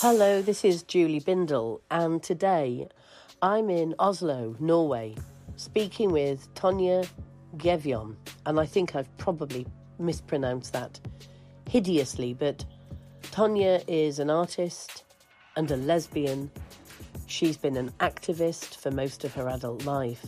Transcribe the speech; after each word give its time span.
Hello, 0.00 0.42
this 0.42 0.62
is 0.62 0.82
Julie 0.82 1.22
Bindel, 1.22 1.80
and 1.90 2.22
today 2.22 2.86
I'm 3.40 3.70
in 3.70 3.94
Oslo, 3.98 4.54
Norway, 4.60 5.14
speaking 5.56 6.12
with 6.12 6.52
Tonje 6.52 7.08
Gjevjon, 7.56 8.14
and 8.44 8.60
I 8.60 8.66
think 8.66 8.94
I've 8.94 9.16
probably 9.16 9.66
mispronounced 9.98 10.74
that 10.74 11.00
hideously, 11.66 12.34
but 12.34 12.62
Tonje 13.22 13.82
is 13.88 14.18
an 14.18 14.28
artist 14.28 15.04
and 15.56 15.70
a 15.70 15.78
lesbian. 15.78 16.50
She's 17.26 17.56
been 17.56 17.78
an 17.78 17.90
activist 18.00 18.76
for 18.76 18.90
most 18.90 19.24
of 19.24 19.32
her 19.32 19.48
adult 19.48 19.86
life, 19.86 20.26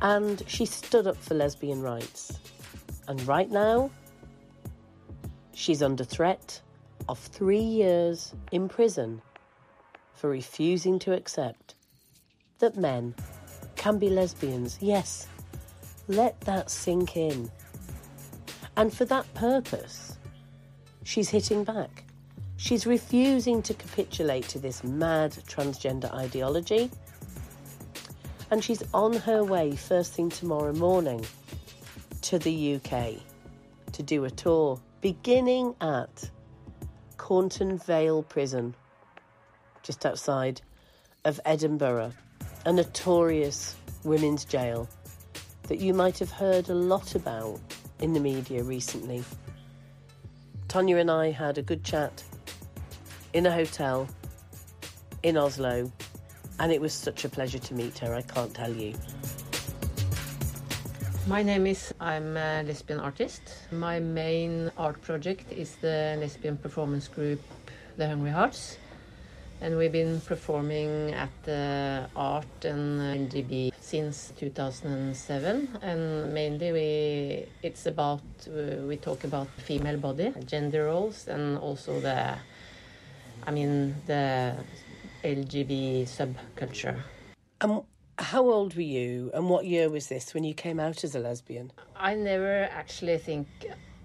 and 0.00 0.42
she 0.46 0.64
stood 0.64 1.06
up 1.06 1.16
for 1.16 1.34
lesbian 1.34 1.82
rights. 1.82 2.38
And 3.08 3.20
right 3.28 3.50
now, 3.50 3.90
she's 5.52 5.82
under 5.82 6.04
threat 6.04 6.62
of 7.08 7.18
three 7.18 7.58
years 7.58 8.34
in 8.52 8.68
prison 8.68 9.20
for 10.14 10.30
refusing 10.30 10.98
to 11.00 11.12
accept 11.12 11.74
that 12.58 12.76
men 12.76 13.14
can 13.76 13.98
be 13.98 14.08
lesbians. 14.08 14.78
Yes, 14.80 15.26
let 16.08 16.40
that 16.42 16.70
sink 16.70 17.16
in. 17.16 17.50
And 18.76 18.92
for 18.92 19.04
that 19.06 19.32
purpose, 19.34 20.18
she's 21.02 21.28
hitting 21.28 21.64
back. 21.64 22.04
She's 22.56 22.86
refusing 22.86 23.62
to 23.62 23.74
capitulate 23.74 24.48
to 24.48 24.58
this 24.58 24.82
mad 24.84 25.32
transgender 25.46 26.12
ideology. 26.14 26.90
And 28.50 28.62
she's 28.62 28.82
on 28.94 29.14
her 29.14 29.44
way 29.44 29.74
first 29.76 30.12
thing 30.14 30.30
tomorrow 30.30 30.72
morning 30.72 31.24
to 32.22 32.38
the 32.38 32.76
UK 32.76 33.14
to 33.92 34.02
do 34.02 34.24
a 34.24 34.30
tour 34.30 34.80
beginning 35.00 35.74
at 35.80 36.30
Cornton 37.24 37.82
Vale 37.82 38.22
Prison, 38.22 38.74
just 39.82 40.04
outside 40.04 40.60
of 41.24 41.40
Edinburgh, 41.46 42.12
a 42.66 42.72
notorious 42.74 43.76
women's 44.04 44.44
jail 44.44 44.86
that 45.62 45.78
you 45.78 45.94
might 45.94 46.18
have 46.18 46.30
heard 46.30 46.68
a 46.68 46.74
lot 46.74 47.14
about 47.14 47.58
in 48.00 48.12
the 48.12 48.20
media 48.20 48.62
recently. 48.62 49.24
Tonje 50.68 51.00
and 51.00 51.10
I 51.10 51.30
had 51.30 51.56
a 51.56 51.62
good 51.62 51.82
chat 51.82 52.22
in 53.32 53.46
a 53.46 53.50
hotel 53.50 54.06
in 55.22 55.38
Oslo, 55.38 55.90
and 56.58 56.70
it 56.70 56.78
was 56.78 56.92
such 56.92 57.24
a 57.24 57.30
pleasure 57.30 57.58
to 57.58 57.72
meet 57.72 57.96
her, 58.00 58.14
I 58.14 58.20
can't 58.20 58.52
tell 58.52 58.70
you. 58.70 58.92
My 61.26 61.42
name 61.42 61.66
is, 61.66 61.94
I'm 62.00 62.36
a 62.36 62.62
lesbian 62.62 63.00
artist. 63.00 63.40
My 63.72 63.98
main 63.98 64.70
art 64.76 65.00
project 65.00 65.50
is 65.50 65.74
the 65.76 66.18
lesbian 66.20 66.58
performance 66.58 67.08
group 67.08 67.40
The 67.96 68.06
Hungry 68.06 68.30
Hearts. 68.30 68.76
And 69.62 69.78
we've 69.78 69.90
been 69.90 70.20
performing 70.20 71.14
at 71.14 71.30
the 71.44 72.10
Art 72.14 72.64
and 72.66 73.00
LGB 73.00 73.72
since 73.80 74.34
2007. 74.36 75.78
And 75.80 76.34
mainly 76.34 76.72
we, 76.72 77.46
it's 77.62 77.86
about, 77.86 78.20
uh, 78.46 78.84
we 78.86 78.98
talk 78.98 79.24
about 79.24 79.48
female 79.56 79.96
body, 79.96 80.30
gender 80.44 80.84
roles, 80.84 81.26
and 81.28 81.56
also 81.56 82.00
the, 82.00 82.34
I 83.46 83.50
mean, 83.50 83.94
the 84.04 84.56
LGB 85.24 86.02
subculture. 86.02 87.00
Um, 87.62 87.82
how 88.18 88.48
old 88.48 88.74
were 88.74 88.82
you 88.82 89.30
and 89.34 89.48
what 89.48 89.64
year 89.64 89.90
was 89.90 90.08
this 90.08 90.34
when 90.34 90.44
you 90.44 90.54
came 90.54 90.78
out 90.78 91.04
as 91.04 91.14
a 91.14 91.18
lesbian? 91.18 91.72
I 91.96 92.14
never 92.14 92.64
actually 92.64 93.18
think 93.18 93.48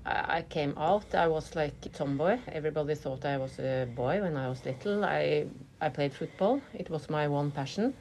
I 0.06 0.44
came 0.50 0.74
out. 0.78 1.14
I 1.14 1.28
was 1.28 1.56
like 1.56 1.74
a 1.86 1.90
tomboy. 1.90 2.40
Everybody 2.52 2.96
thought 2.96 3.26
I 3.26 3.38
was 3.38 3.60
a 3.60 3.88
boy 3.96 4.22
when 4.22 4.38
I 4.38 4.50
was 4.50 4.66
little. 4.66 5.06
I 5.06 5.46
I 5.82 5.90
played 5.90 6.14
football. 6.14 6.62
It 6.74 6.90
was 6.90 7.10
my 7.10 7.28
one 7.28 7.52
passion. 7.52 7.94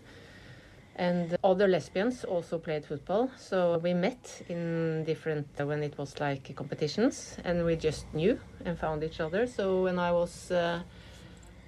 And 0.97 1.37
other 1.45 1.69
lesbians 1.69 2.25
also 2.25 2.59
played 2.59 2.85
football. 2.85 3.31
So 3.37 3.79
we 3.79 3.95
met 3.95 4.43
in 4.49 5.05
different 5.05 5.47
when 5.59 5.83
it 5.83 5.97
was 5.97 6.19
like 6.19 6.55
competitions 6.57 7.37
and 7.45 7.65
we 7.65 7.77
just 7.77 8.13
knew 8.15 8.41
and 8.65 8.77
found 8.77 9.05
each 9.05 9.21
other. 9.21 9.47
So 9.47 9.85
when 9.85 9.99
I 9.99 10.11
was 10.11 10.51
uh, 10.51 10.83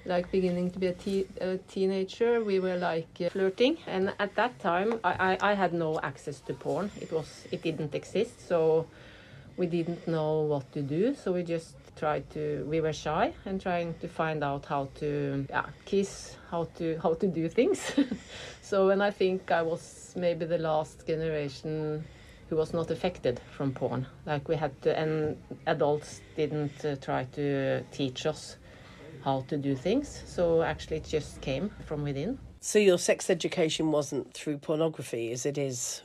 like 0.05 0.31
beginning 0.31 0.71
to 0.71 0.79
be 0.79 0.87
a, 0.87 0.93
te- 0.93 1.27
a 1.41 1.59
teenager 1.69 2.43
we 2.43 2.59
were 2.59 2.77
like 2.77 3.09
uh, 3.21 3.29
flirting. 3.31 3.79
And 3.87 4.13
at 4.19 4.35
that 4.37 4.59
time 4.59 5.01
I, 5.05 5.37
I, 5.41 5.51
I, 5.51 5.55
had 5.55 5.73
no 5.73 6.01
access 6.03 6.41
to 6.41 6.55
porn. 6.55 6.91
It 7.01 7.13
was 7.13 7.47
it 7.51 7.63
didn't 7.63 7.95
exist 7.95 8.49
so 8.49 8.87
we 9.57 9.67
didn't 9.67 10.07
know 10.09 10.43
what 10.43 10.73
to 10.73 10.83
do. 10.83 11.15
So 11.15 11.33
we 11.33 11.43
just 11.43 11.75
tried 11.97 12.29
to 12.31 12.65
we 12.69 12.81
were 12.81 12.93
shy 12.93 13.33
and 13.45 13.61
trying 13.61 13.95
to 14.01 14.09
find 14.09 14.43
out 14.43 14.65
how 14.65 14.89
to 15.01 15.47
yeah, 15.51 15.67
kiss 15.85 16.37
how 16.51 16.65
to 16.77 16.99
how 17.03 17.15
to 17.15 17.27
do 17.27 17.49
things. 17.49 17.93
So 18.71 18.87
when 18.87 19.01
i 19.03 19.11
think 19.11 19.51
i 19.51 19.63
was 19.63 20.15
maybe 20.17 20.45
the 20.45 20.59
last 20.59 21.05
generation 21.05 22.05
who 22.49 22.57
was 22.57 22.73
not 22.73 22.91
affected 22.91 23.41
from 23.51 23.73
porn. 23.73 24.07
Like 24.27 24.49
we 24.49 24.57
had 24.57 24.81
to 24.83 24.97
and 24.97 25.37
adults 25.67 26.21
didn't 26.37 26.85
uh, 26.85 26.97
try 26.97 27.25
to 27.33 27.83
teach 27.93 28.27
us 28.27 28.57
how 29.25 29.43
to 29.49 29.57
do 29.57 29.75
things. 29.75 30.23
So 30.27 30.63
actually, 30.63 30.99
it 30.99 31.05
just 31.05 31.41
came 31.41 31.71
from 31.87 32.03
within. 32.03 32.39
So 32.61 32.79
your 32.79 32.99
sex 32.99 33.31
education 33.31 33.91
wasn't 33.91 34.35
through 34.35 34.59
pornography, 34.59 35.33
as 35.33 35.47
it 35.47 35.57
is. 35.57 36.03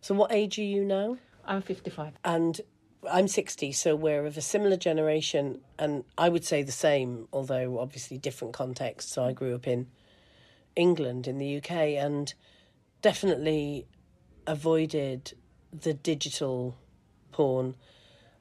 So 0.00 0.14
what 0.14 0.32
age 0.32 0.58
are 0.58 0.62
you 0.62 0.84
now? 0.84 1.18
I'm 1.44 1.62
55. 1.62 2.12
And 2.24 2.60
I'm 3.10 3.28
60, 3.28 3.72
so 3.72 3.94
we're 3.94 4.26
of 4.26 4.36
a 4.36 4.40
similar 4.40 4.76
generation, 4.76 5.60
and 5.78 6.04
I 6.18 6.28
would 6.28 6.44
say 6.44 6.62
the 6.62 6.72
same, 6.72 7.28
although 7.32 7.78
obviously 7.78 8.18
different 8.18 8.54
contexts. 8.54 9.12
So 9.12 9.24
I 9.24 9.32
grew 9.32 9.54
up 9.54 9.66
in 9.66 9.86
England, 10.74 11.26
in 11.26 11.38
the 11.38 11.56
UK, 11.58 11.70
and 11.70 12.32
definitely 13.02 13.86
avoided 14.46 15.34
the 15.72 15.94
digital 15.94 16.76
porn, 17.32 17.74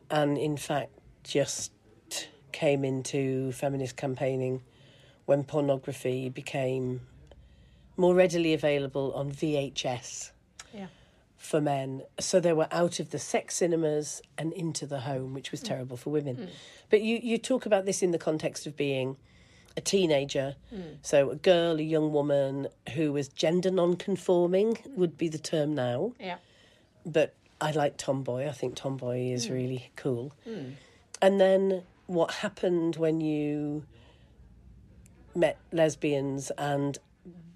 and 0.09 0.37
in 0.37 0.57
fact, 0.57 0.91
just 1.23 1.71
came 2.55 2.85
into 2.85 3.51
feminist 3.51 3.97
campaigning 3.97 4.61
when 5.25 5.43
pornography 5.43 6.29
became 6.29 7.01
more 7.97 8.15
readily 8.15 8.53
available 8.53 9.11
on 9.13 9.29
VHS 9.29 10.31
yeah. 10.73 10.87
for 11.37 11.59
men. 11.59 12.03
So 12.17 12.39
they 12.39 12.53
were 12.53 12.69
out 12.71 13.01
of 13.01 13.09
the 13.09 13.19
sex 13.19 13.55
cinemas 13.55 14.21
and 14.37 14.53
into 14.53 14.85
the 14.85 15.01
home, 15.01 15.33
which 15.33 15.51
was 15.51 15.59
mm. 15.59 15.65
terrible 15.65 15.97
for 15.97 16.11
women. 16.11 16.37
Mm. 16.37 16.49
But 16.89 17.01
you, 17.01 17.19
you 17.21 17.37
talk 17.37 17.65
about 17.65 17.85
this 17.85 18.01
in 18.01 18.11
the 18.11 18.17
context 18.17 18.65
of 18.65 18.77
being 18.77 19.17
a 19.75 19.81
teenager, 19.81 20.55
mm. 20.73 20.95
so 21.01 21.31
a 21.31 21.35
girl, 21.35 21.77
a 21.77 21.83
young 21.83 22.13
woman 22.13 22.69
who 22.93 23.11
was 23.11 23.27
gender 23.27 23.69
non-conforming 23.69 24.77
would 24.95 25.17
be 25.17 25.27
the 25.27 25.37
term 25.37 25.75
now. 25.75 26.13
Yeah. 26.21 26.37
But 27.05 27.33
I 27.59 27.71
like 27.71 27.97
tomboy. 27.97 28.47
I 28.47 28.53
think 28.53 28.75
tomboy 28.75 29.33
is 29.33 29.47
mm. 29.47 29.51
really 29.51 29.91
cool. 29.97 30.31
Mm. 30.47 30.75
And 31.21 31.41
then 31.41 31.83
what 32.07 32.31
happened 32.31 32.95
when 32.97 33.21
you 33.21 33.83
met 35.35 35.57
lesbians 35.71 36.51
and 36.57 36.97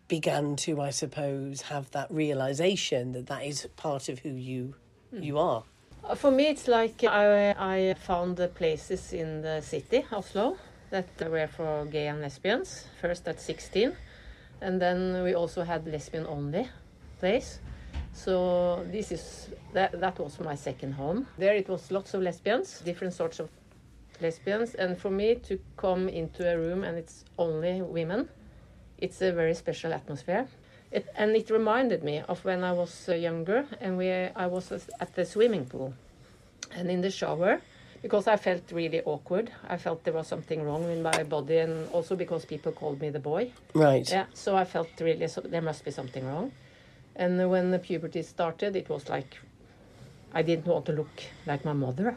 began 0.07 0.55
to, 0.55 0.81
I 0.81 0.89
suppose, 0.89 1.61
have 1.63 1.89
that 1.91 2.11
realization 2.11 3.13
that 3.13 3.27
that 3.27 3.43
is 3.45 3.67
part 3.77 4.09
of 4.09 4.19
who 4.19 4.29
you 4.29 4.75
mm. 5.13 5.23
you 5.23 5.37
are. 5.37 5.63
Uh, 6.03 6.15
for 6.15 6.31
me, 6.31 6.47
it's 6.47 6.67
like 6.67 7.03
I, 7.03 7.51
I 7.51 7.93
found 7.93 8.37
the 8.37 8.47
places 8.47 9.13
in 9.13 9.41
the 9.41 9.61
city, 9.61 10.05
Oslo, 10.11 10.57
that 10.89 11.07
were 11.29 11.47
for 11.47 11.85
gay 11.85 12.07
and 12.07 12.21
lesbians. 12.21 12.85
First 13.01 13.27
at 13.27 13.39
16, 13.39 13.95
and 14.61 14.81
then 14.81 15.23
we 15.23 15.33
also 15.35 15.63
had 15.63 15.85
lesbian 15.87 16.25
only 16.25 16.67
place. 17.19 17.59
So 18.13 18.85
this 18.91 19.11
is 19.11 19.49
that 19.73 19.99
that 19.99 20.19
was 20.19 20.39
my 20.39 20.55
second 20.55 20.93
home. 20.93 21.27
There 21.37 21.55
it 21.55 21.69
was 21.69 21.91
lots 21.91 22.13
of 22.13 22.21
lesbians, 22.21 22.81
different 22.81 23.13
sorts 23.13 23.39
of 23.39 23.49
lesbians 24.21 24.75
and 24.75 24.97
for 24.97 25.09
me 25.09 25.35
to 25.35 25.59
come 25.77 26.09
into 26.09 26.49
a 26.49 26.57
room 26.57 26.83
and 26.83 26.97
it's 26.97 27.25
only 27.37 27.81
women 27.81 28.29
it's 28.97 29.21
a 29.21 29.31
very 29.31 29.53
special 29.53 29.93
atmosphere 29.93 30.47
it, 30.91 31.07
and 31.15 31.35
it 31.35 31.49
reminded 31.49 32.03
me 32.03 32.23
of 32.27 32.43
when 32.43 32.63
I 32.63 32.71
was 32.71 33.07
uh, 33.07 33.13
younger 33.13 33.65
and 33.79 33.97
we 33.97 34.09
I 34.11 34.47
was 34.47 34.71
at 34.71 35.13
the 35.15 35.25
swimming 35.25 35.65
pool 35.65 35.93
and 36.71 36.89
in 36.89 37.01
the 37.01 37.11
shower 37.11 37.61
because 38.01 38.27
I 38.27 38.37
felt 38.37 38.71
really 38.71 39.01
awkward. 39.01 39.51
I 39.67 39.77
felt 39.77 40.03
there 40.03 40.13
was 40.13 40.27
something 40.27 40.63
wrong 40.63 40.87
with 40.87 41.01
my 41.01 41.23
body, 41.23 41.57
and 41.57 41.89
also 41.89 42.15
because 42.15 42.45
people 42.45 42.71
called 42.71 43.01
me 43.01 43.09
the 43.09 43.19
boy. 43.19 43.51
Right. 43.73 44.09
Yeah. 44.09 44.25
So 44.33 44.55
I 44.55 44.63
felt 44.63 44.89
really 44.99 45.27
so 45.27 45.41
there 45.41 45.61
must 45.61 45.83
be 45.83 45.91
something 45.91 46.25
wrong. 46.25 46.51
And 47.15 47.49
when 47.49 47.71
the 47.71 47.79
puberty 47.79 48.21
started, 48.21 48.75
it 48.75 48.89
was 48.89 49.09
like 49.09 49.37
I 50.33 50.41
didn't 50.41 50.65
want 50.65 50.85
to 50.85 50.93
look 50.93 51.23
like 51.45 51.65
my 51.65 51.73
mother. 51.73 52.15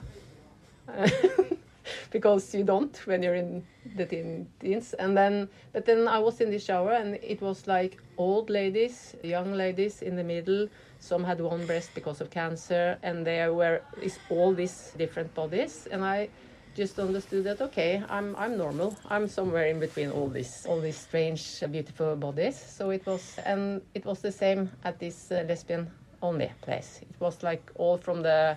because 2.11 2.55
you 2.55 2.65
don't 2.65 2.97
when 3.07 3.23
you're 3.23 3.35
in 3.35 3.65
the 3.97 4.07
teen, 4.07 4.49
teens. 4.61 4.95
And 4.95 5.17
then, 5.17 5.49
but 5.73 5.85
then 5.85 6.09
I 6.09 6.19
was 6.19 6.41
in 6.41 6.51
the 6.51 6.59
shower 6.59 6.93
and 6.93 7.17
it 7.17 7.41
was 7.41 7.67
like 7.67 7.99
old 8.17 8.51
ladies, 8.51 9.15
young 9.23 9.53
ladies 9.53 10.03
in 10.03 10.17
the 10.17 10.25
middle. 10.25 10.69
Some 10.99 11.25
had 11.25 11.41
one 11.41 11.67
breast 11.67 11.91
because 11.95 12.21
of 12.21 12.31
cancer, 12.31 12.97
and 13.03 13.27
there 13.27 13.53
were 13.53 13.83
all 14.31 14.55
these 14.55 14.93
different 14.97 15.35
bodies. 15.35 15.89
And 15.91 16.05
I 16.05 16.29
just 16.75 16.99
understood 16.99 17.45
that 17.45 17.61
okay, 17.61 18.03
I'm 18.09 18.37
I'm 18.37 18.57
normal. 18.57 18.97
I'm 19.11 19.29
somewhere 19.29 19.67
in 19.67 19.81
between 19.81 20.11
all 20.11 20.29
this 20.29 20.65
all 20.65 20.81
these 20.81 20.97
strange, 20.97 21.61
beautiful 21.71 22.17
bodies. 22.17 22.57
So 22.57 22.91
it 22.91 23.05
was, 23.05 23.39
and 23.45 23.83
it 23.95 24.05
was 24.05 24.21
the 24.21 24.33
same 24.33 24.71
at 24.85 24.99
this 24.99 25.33
uh, 25.33 25.45
lesbian 25.49 25.91
only 26.23 26.53
place. 26.61 27.01
It 27.03 27.21
was 27.21 27.43
like 27.43 27.71
all 27.75 27.99
from 27.99 28.23
the 28.23 28.57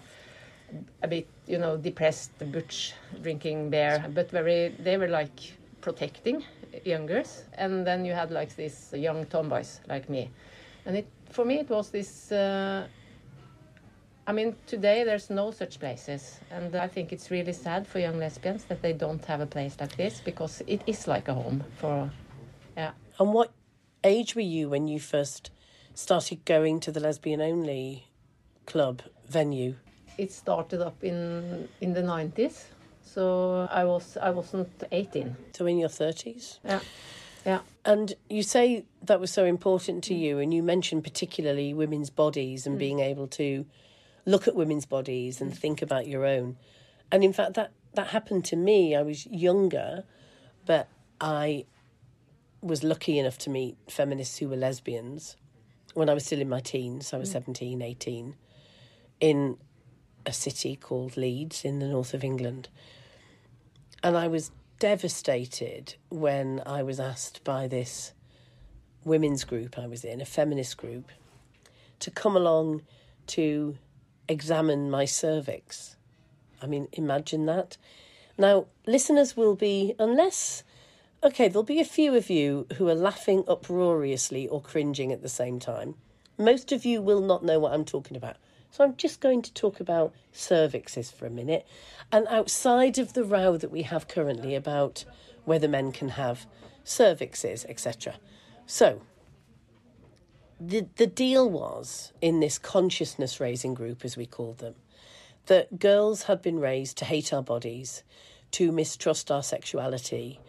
a 1.02 1.08
bit, 1.08 1.28
you 1.48 1.58
know, 1.58 1.78
depressed, 1.78 2.32
butch, 2.52 2.94
drinking 3.22 3.70
beer, 3.70 4.04
but 4.14 4.32
very. 4.32 4.76
They 4.80 4.98
were 4.98 5.08
like 5.08 5.40
protecting 5.82 6.44
youngers, 6.84 7.44
and 7.54 7.86
then 7.86 8.06
you 8.06 8.14
had 8.14 8.32
like 8.32 8.56
these 8.56 8.94
young 8.94 9.26
tomboys 9.26 9.82
like 9.88 10.10
me, 10.10 10.30
and 10.86 10.98
it 10.98 11.08
for 11.30 11.46
me 11.46 11.60
it 11.60 11.70
was 11.70 11.90
this. 11.90 12.32
Uh, 12.32 12.88
I 14.28 14.32
mean, 14.34 14.56
today 14.66 15.04
there's 15.04 15.30
no 15.30 15.52
such 15.52 15.80
places, 15.80 16.40
and 16.50 16.76
I 16.76 16.88
think 16.88 17.14
it's 17.14 17.30
really 17.30 17.54
sad 17.54 17.86
for 17.86 18.00
young 18.00 18.18
lesbians 18.18 18.64
that 18.66 18.82
they 18.82 18.94
don't 18.94 19.24
have 19.26 19.40
a 19.40 19.46
place 19.46 19.78
like 19.80 19.96
this 19.98 20.20
because 20.26 20.64
it 20.66 20.82
is 20.88 21.08
like 21.08 21.28
a 21.28 21.34
home 21.36 21.64
for, 21.78 22.10
yeah. 22.76 22.92
And 23.20 23.34
what 23.34 23.52
age 24.04 24.36
were 24.36 24.42
you 24.42 24.70
when 24.70 24.88
you 24.88 25.00
first 25.00 25.52
started 25.94 26.44
going 26.44 26.80
to 26.80 26.92
the 26.92 27.00
lesbian 27.00 27.40
only 27.40 28.08
club 28.66 29.04
venue? 29.30 29.76
It 30.18 30.32
started 30.32 30.82
up 30.82 31.04
in 31.04 31.68
in 31.82 31.94
the 31.94 32.02
90s, 32.02 32.66
so 33.04 33.68
I 33.72 33.84
was 33.86 34.18
I 34.22 34.30
wasn't 34.32 34.70
18. 34.92 35.36
So 35.54 35.66
in 35.66 35.78
your 35.78 35.90
thirties. 35.90 36.60
Yeah, 36.64 36.80
yeah. 37.46 37.60
And 37.84 38.14
you 38.30 38.44
say 38.44 38.86
that 39.04 39.20
was 39.20 39.32
so 39.32 39.46
important 39.46 40.04
to 40.06 40.14
you, 40.14 40.40
and 40.40 40.54
you 40.54 40.64
mentioned 40.64 41.04
particularly 41.04 41.74
women's 41.74 42.10
bodies 42.10 42.66
and 42.66 42.76
mm. 42.76 42.80
being 42.80 43.00
able 43.00 43.28
to 43.28 43.66
look 44.26 44.48
at 44.48 44.56
women's 44.56 44.86
bodies 44.86 45.42
and 45.42 45.52
mm. 45.52 45.58
think 45.58 45.82
about 45.82 46.08
your 46.08 46.26
own. 46.26 46.58
And 47.12 47.24
in 47.24 47.34
fact, 47.34 47.54
that 47.54 47.72
that 47.94 48.08
happened 48.08 48.46
to 48.46 48.56
me. 48.56 48.96
I 48.96 49.02
was 49.02 49.26
younger, 49.28 50.04
but 50.66 50.88
I 51.20 51.66
was 52.62 52.84
lucky 52.84 53.20
enough 53.20 53.38
to 53.40 53.50
meet 53.50 53.78
feminists 53.90 54.38
who 54.38 54.50
were 54.50 54.56
lesbians 54.56 55.36
when 55.94 56.10
I 56.10 56.14
was 56.14 56.26
still 56.26 56.42
in 56.42 56.50
my 56.50 56.60
teens. 56.60 57.14
I 57.14 57.18
was 57.18 57.30
mm. 57.30 57.34
17, 57.34 57.82
18, 57.82 58.36
in 59.20 59.58
a 60.26 60.34
city 60.34 60.76
called 60.76 61.18
Leeds 61.18 61.64
in 61.64 61.80
the 61.80 61.88
north 61.88 62.14
of 62.14 62.24
England. 62.24 62.70
And 64.04 64.18
I 64.18 64.28
was 64.28 64.52
devastated 64.80 65.96
when 66.10 66.62
I 66.66 66.84
was 66.84 67.00
asked 67.00 67.44
by 67.44 67.68
this 67.68 68.14
women's 69.04 69.44
group 69.44 69.78
I 69.78 69.88
was 69.88 70.04
in, 70.04 70.22
a 70.22 70.26
feminist 70.26 70.78
group, 70.78 71.10
to 72.00 72.12
come 72.12 72.36
along 72.36 72.82
to 73.28 73.78
examine 74.28 74.90
my 74.90 75.06
cervix. 75.06 75.96
I 76.62 76.68
mean, 76.68 76.88
imagine 76.94 77.46
that. 77.46 77.78
Now, 78.38 78.66
listeners 78.86 79.38
will 79.38 79.56
be, 79.56 79.96
unless, 79.98 80.64
okay, 81.24 81.48
there'll 81.48 81.64
be 81.64 81.80
a 81.80 81.86
few 81.86 82.16
of 82.16 82.30
you 82.30 82.68
who 82.78 82.90
are 82.90 82.96
laughing 82.96 83.44
uproariously 83.48 84.48
or 84.48 84.62
cringing 84.62 85.12
at 85.12 85.22
the 85.22 85.30
same 85.30 85.60
time. 85.60 85.96
Most 86.38 86.72
of 86.72 86.84
you 86.84 87.02
will 87.02 87.22
not 87.22 87.46
know 87.46 87.60
what 87.60 87.74
I'm 87.74 87.86
talking 87.86 88.18
about. 88.18 88.36
So 88.76 88.84
I'm 88.84 88.98
just 88.98 89.22
going 89.22 89.42
to 89.44 89.54
talk 89.54 89.80
about 89.80 90.14
cervixes 90.34 91.10
for 91.10 91.26
a 91.26 91.30
minute. 91.30 91.66
And 92.12 92.28
outside 92.28 92.98
of 92.98 93.14
the 93.14 93.24
row 93.24 93.56
that 93.56 93.72
we 93.72 93.84
have 93.84 94.10
currently 94.10 94.54
about 94.54 95.06
whether 95.46 95.70
men 95.70 95.94
can 95.94 96.10
have 96.10 96.46
cervixes, 96.84 97.66
etc. 97.70 98.16
So, 98.66 99.02
the 100.60 100.88
the 100.98 101.08
deal 101.08 101.50
was 101.50 102.12
in 102.20 102.42
this 102.42 102.58
consciousness 102.58 103.40
raising 103.40 103.76
group 103.76 104.04
as 104.04 104.18
we 104.18 104.26
called 104.26 104.58
them 104.58 104.76
that 105.46 105.80
girls 105.80 106.24
had 106.24 106.42
been 106.42 106.60
raised 106.60 106.98
to 106.98 107.06
hate 107.06 107.32
our 107.32 107.44
bodies 107.44 108.04
to 108.52 108.74
mistrust 108.74 109.32
our 109.32 109.44
sexuality 109.44 110.42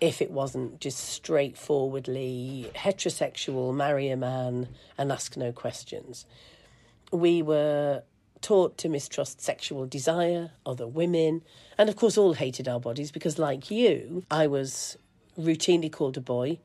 if 0.00 0.20
it 0.20 0.32
wasn't 0.32 0.80
just 0.80 0.98
straightforwardly 0.98 2.70
heterosexual 2.74 3.74
marry 3.74 4.08
a 4.08 4.16
man 4.16 4.68
and 4.96 5.10
ask 5.12 5.36
no 5.36 5.52
questions 5.52 6.24
we 7.12 7.42
were 7.42 8.02
taught 8.40 8.78
to 8.78 8.88
mistrust 8.88 9.40
sexual 9.40 9.86
desire 9.86 10.50
other 10.64 10.86
women 10.86 11.42
and 11.76 11.88
of 11.88 11.96
course 11.96 12.16
all 12.16 12.34
hated 12.34 12.68
our 12.68 12.78
bodies 12.78 13.10
because 13.10 13.36
like 13.36 13.68
you 13.68 14.24
i 14.30 14.46
was 14.46 14.96
routinely 15.36 15.90
called 15.90 16.16
a 16.16 16.20
boy 16.20 16.58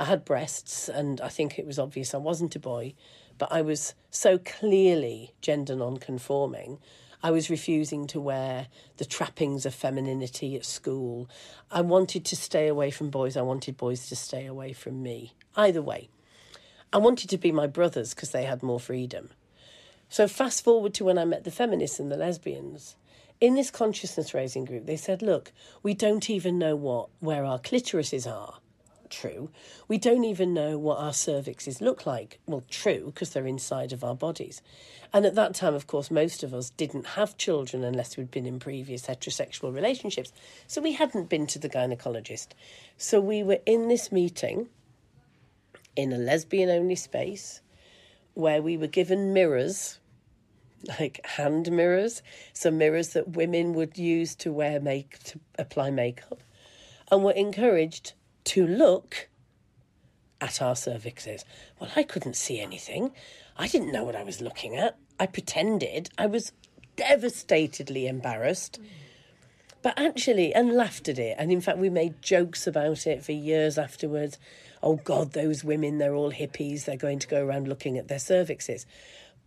I 0.00 0.04
had 0.04 0.24
breasts, 0.24 0.88
and 0.88 1.20
I 1.20 1.28
think 1.28 1.58
it 1.58 1.66
was 1.66 1.78
obvious 1.78 2.14
I 2.14 2.18
wasn't 2.18 2.54
a 2.54 2.60
boy, 2.60 2.94
but 3.36 3.50
I 3.50 3.62
was 3.62 3.94
so 4.10 4.38
clearly 4.38 5.34
gender 5.40 5.74
non-conforming. 5.74 6.78
I 7.20 7.32
was 7.32 7.50
refusing 7.50 8.06
to 8.08 8.20
wear 8.20 8.68
the 8.98 9.04
trappings 9.04 9.66
of 9.66 9.74
femininity 9.74 10.54
at 10.54 10.64
school. 10.64 11.28
I 11.68 11.80
wanted 11.80 12.24
to 12.26 12.36
stay 12.36 12.68
away 12.68 12.92
from 12.92 13.10
boys. 13.10 13.36
I 13.36 13.42
wanted 13.42 13.76
boys 13.76 14.08
to 14.08 14.14
stay 14.14 14.46
away 14.46 14.72
from 14.72 15.02
me. 15.02 15.32
Either 15.56 15.82
way, 15.82 16.10
I 16.92 16.98
wanted 16.98 17.28
to 17.30 17.38
be 17.38 17.50
my 17.50 17.66
brothers 17.66 18.14
because 18.14 18.30
they 18.30 18.44
had 18.44 18.62
more 18.62 18.78
freedom. 18.78 19.30
So, 20.08 20.26
fast 20.26 20.64
forward 20.64 20.94
to 20.94 21.04
when 21.04 21.18
I 21.18 21.24
met 21.24 21.44
the 21.44 21.50
feminists 21.50 22.00
and 22.00 22.10
the 22.10 22.16
lesbians. 22.16 22.96
In 23.40 23.54
this 23.54 23.70
consciousness 23.70 24.34
raising 24.34 24.64
group, 24.64 24.86
they 24.86 24.96
said, 24.96 25.22
Look, 25.22 25.52
we 25.82 25.94
don't 25.94 26.28
even 26.28 26.58
know 26.58 26.74
what 26.74 27.08
where 27.20 27.44
our 27.44 27.58
clitorises 27.58 28.30
are 28.30 28.58
true. 29.08 29.50
We 29.86 29.98
don't 29.98 30.24
even 30.24 30.54
know 30.54 30.78
what 30.78 30.98
our 30.98 31.12
cervixes 31.12 31.80
look 31.80 32.06
like. 32.06 32.38
Well, 32.46 32.62
true, 32.68 33.06
because 33.06 33.30
they're 33.30 33.46
inside 33.46 33.92
of 33.92 34.04
our 34.04 34.14
bodies. 34.14 34.62
And 35.12 35.24
at 35.24 35.34
that 35.34 35.54
time, 35.54 35.74
of 35.74 35.86
course, 35.86 36.10
most 36.10 36.42
of 36.42 36.54
us 36.54 36.70
didn't 36.70 37.06
have 37.06 37.36
children 37.36 37.82
unless 37.84 38.16
we'd 38.16 38.30
been 38.30 38.46
in 38.46 38.58
previous 38.58 39.06
heterosexual 39.06 39.74
relationships. 39.74 40.32
So 40.66 40.80
we 40.80 40.92
hadn't 40.92 41.28
been 41.28 41.46
to 41.48 41.58
the 41.58 41.68
gynecologist. 41.68 42.48
So 42.96 43.20
we 43.20 43.42
were 43.42 43.60
in 43.66 43.88
this 43.88 44.12
meeting 44.12 44.68
in 45.96 46.12
a 46.12 46.18
lesbian 46.18 46.68
only 46.68 46.94
space 46.94 47.60
where 48.38 48.62
we 48.62 48.76
were 48.76 48.86
given 48.86 49.32
mirrors 49.32 49.98
like 50.98 51.24
hand 51.26 51.70
mirrors, 51.72 52.22
so 52.52 52.70
mirrors 52.70 53.08
that 53.10 53.30
women 53.30 53.72
would 53.74 53.98
use 53.98 54.34
to 54.36 54.52
wear 54.52 54.80
make 54.80 55.18
to 55.24 55.40
apply 55.58 55.90
makeup, 55.90 56.42
and 57.10 57.24
were 57.24 57.32
encouraged 57.32 58.12
to 58.44 58.66
look 58.66 59.28
at 60.40 60.62
our 60.62 60.74
cervixes. 60.74 61.44
Well, 61.80 61.90
I 61.96 62.02
couldn't 62.02 62.36
see 62.36 62.60
anything. 62.60 63.12
I 63.56 63.66
didn't 63.66 63.92
know 63.92 64.04
what 64.04 64.16
I 64.16 64.22
was 64.22 64.40
looking 64.40 64.76
at. 64.76 64.96
I 65.18 65.26
pretended. 65.26 66.10
I 66.16 66.26
was 66.26 66.52
devastatedly 66.96 68.08
embarrassed. 68.08 68.78
But 69.82 69.98
actually, 69.98 70.54
and 70.54 70.74
laughed 70.74 71.08
at 71.08 71.18
it. 71.18 71.36
And 71.38 71.50
in 71.50 71.60
fact, 71.60 71.78
we 71.78 71.90
made 71.90 72.22
jokes 72.22 72.66
about 72.66 73.06
it 73.06 73.24
for 73.24 73.32
years 73.32 73.78
afterwards. 73.78 74.38
Oh, 74.82 74.96
God, 74.96 75.32
those 75.32 75.64
women, 75.64 75.98
they're 75.98 76.14
all 76.14 76.32
hippies. 76.32 76.84
They're 76.84 76.96
going 76.96 77.18
to 77.20 77.28
go 77.28 77.44
around 77.44 77.68
looking 77.68 77.98
at 77.98 78.08
their 78.08 78.18
cervixes. 78.18 78.84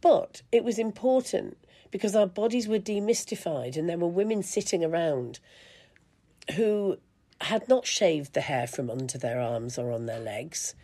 But 0.01 0.41
it 0.51 0.63
was 0.63 0.79
important 0.79 1.57
because 1.91 2.15
our 2.15 2.27
bodies 2.27 2.67
were 2.67 2.79
demystified 2.79 3.77
and 3.77 3.87
there 3.87 3.97
were 3.97 4.07
women 4.07 4.43
sitting 4.43 4.83
around 4.83 5.39
who 6.55 6.97
had 7.41 7.67
not 7.67 7.85
shaved 7.85 8.33
the 8.33 8.41
hair 8.41 8.67
from 8.67 8.89
under 8.89 9.17
their 9.17 9.39
arms 9.39 9.77
or 9.77 9.91
on 9.91 10.05
their 10.05 10.19
legs, 10.19 10.75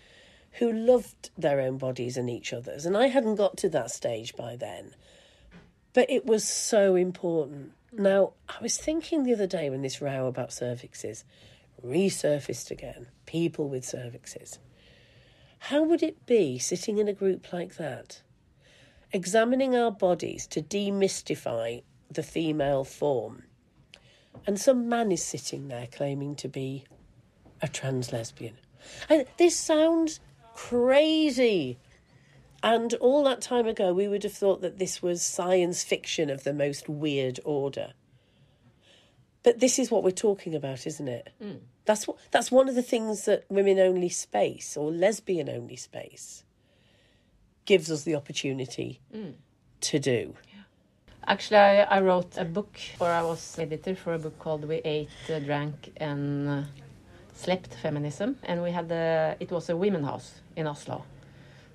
who 0.54 0.72
loved 0.72 1.30
their 1.38 1.60
own 1.60 1.78
bodies 1.78 2.18
and 2.18 2.30
each 2.30 2.52
other's. 2.52 2.86
And 2.86 2.98
I 2.98 3.08
hadn't 3.08 3.36
got 3.36 3.58
to 3.58 3.70
that 3.70 3.92
stage 3.92 4.36
by 4.36 4.56
then. 4.56 4.94
But 5.94 6.10
it 6.10 6.26
was 6.26 6.44
so 6.48 6.96
important. 6.96 7.72
Now, 7.92 8.34
I 8.50 8.62
was 8.62 8.78
thinking 8.78 9.24
the 9.24 9.34
other 9.34 9.48
day 9.48 9.70
when 9.70 9.82
this 9.82 10.02
row 10.02 10.28
about 10.28 10.50
cervixes 10.50 11.24
resurfaced 11.86 12.72
again, 12.72 13.08
people 13.26 13.70
with 13.70 13.84
cervixes. 13.84 14.58
How 15.60 15.84
would 15.84 16.04
it 16.04 16.26
be 16.26 16.60
sitting 16.60 16.98
in 16.98 17.08
a 17.08 17.14
group 17.14 17.52
like 17.52 17.78
that, 17.78 18.22
examining 19.12 19.76
our 19.76 19.92
bodies 19.92 20.48
to 20.48 20.62
demystify 20.62 21.84
the 22.12 22.24
female 22.24 22.84
form? 22.84 23.44
And 24.46 24.60
some 24.60 24.88
man 24.88 25.12
is 25.12 25.24
sitting 25.24 25.68
there 25.68 25.88
claiming 25.92 26.36
to 26.38 26.48
be 26.48 26.86
a 27.62 27.68
trans 27.68 28.14
lesbian. 28.14 28.58
And 29.10 29.26
this 29.38 29.58
sounds 29.58 30.20
crazy. 30.54 31.80
And 32.64 32.94
all 32.96 33.24
that 33.24 33.42
time 33.42 33.68
ago, 33.68 33.94
we 33.94 34.08
would 34.08 34.24
have 34.24 34.34
thought 34.34 34.62
that 34.62 34.80
this 34.80 35.02
was 35.02 35.22
science 35.22 35.84
fiction 35.84 36.30
of 36.30 36.44
the 36.44 36.54
most 36.54 36.88
weird 36.88 37.40
order. 37.44 37.94
But 39.44 39.60
this 39.60 39.80
is 39.80 39.90
what 39.92 40.04
we're 40.04 40.12
talking 40.12 40.56
about, 40.56 40.86
isn't 40.86 41.08
it? 41.08 41.30
Mm. 41.42 41.60
That's 41.86 42.08
what 42.08 42.18
that's 42.32 42.52
one 42.52 42.68
of 42.68 42.76
the 42.76 42.82
things 42.82 43.26
that 43.26 43.46
women 43.50 43.80
only 43.80 44.10
space 44.10 44.76
or 44.76 44.92
lesbian 44.92 45.50
only 45.50 45.78
space 45.78 46.44
gives 47.66 47.92
us 47.92 48.04
the 48.04 48.16
opportunity 48.16 49.00
mm. 49.14 49.34
to 49.82 50.00
do. 50.00 50.36
Actually, 51.26 51.58
I, 51.58 51.82
I, 51.98 52.00
wrote 52.02 52.38
a 52.38 52.46
book, 52.46 52.78
or 53.02 53.10
I 53.10 53.22
was 53.22 53.60
editor 53.60 53.96
for 53.96 54.14
a 54.14 54.20
book 54.20 54.40
called 54.40 54.64
"We 54.66 54.76
Ate, 54.86 55.10
uh, 55.30 55.40
Drank, 55.40 55.92
and 55.98 56.48
uh, 56.48 56.64
Slept 57.34 57.74
Feminism," 57.74 58.38
and 58.44 58.64
we 58.64 58.72
had 58.72 58.88
the. 58.88 59.36
It 59.40 59.52
was 59.52 59.70
a 59.70 59.76
women 59.76 60.04
house 60.04 60.36
in 60.56 60.68
Oslo. 60.68 61.04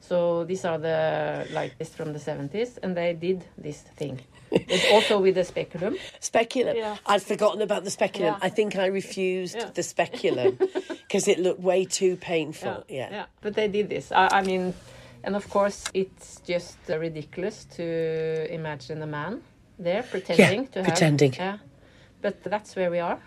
So 0.08 0.44
these 0.44 0.64
are 0.64 0.78
the 0.78 1.46
like 1.54 1.78
this 1.78 1.94
from 1.94 2.12
the 2.12 2.18
seventies, 2.18 2.76
and 2.82 2.96
they 2.96 3.14
did 3.14 3.44
this 3.56 3.78
thing 3.96 4.20
It's 4.50 4.90
also 4.92 5.18
with 5.22 5.34
the 5.36 5.44
speculum. 5.44 5.96
Speculum. 6.20 6.76
Yeah. 6.76 6.96
I'd 7.06 7.22
forgotten 7.22 7.62
about 7.62 7.84
the 7.84 7.90
speculum. 7.90 8.34
Yeah. 8.34 8.46
I 8.46 8.50
think 8.50 8.76
I 8.76 8.86
refused 8.86 9.54
Yeah. 9.56 9.70
the 9.74 9.82
speculum 9.82 10.58
because 11.06 11.28
it 11.28 11.38
looked 11.38 11.60
way 11.60 11.84
too 11.86 12.16
painful. 12.16 12.84
Yeah. 12.88 13.08
yeah. 13.10 13.24
But 13.40 13.54
they 13.54 13.68
did 13.68 13.88
this. 13.88 14.12
I, 14.12 14.28
I 14.40 14.42
mean, 14.42 14.74
and 15.24 15.36
of 15.36 15.48
course, 15.48 15.84
it's 15.94 16.40
just 16.44 16.76
uh, 16.90 16.98
ridiculous 16.98 17.64
to 17.76 17.84
imagine 18.52 19.00
a 19.02 19.06
man 19.06 19.40
there 19.78 20.02
pretending 20.02 20.66
to 20.72 20.80
have. 20.80 20.88
pretending. 20.88 21.32
Yeah. 21.34 21.58
But 22.20 22.42
that's 22.42 22.76
where 22.76 22.90
we 22.90 22.98
are. 22.98 23.18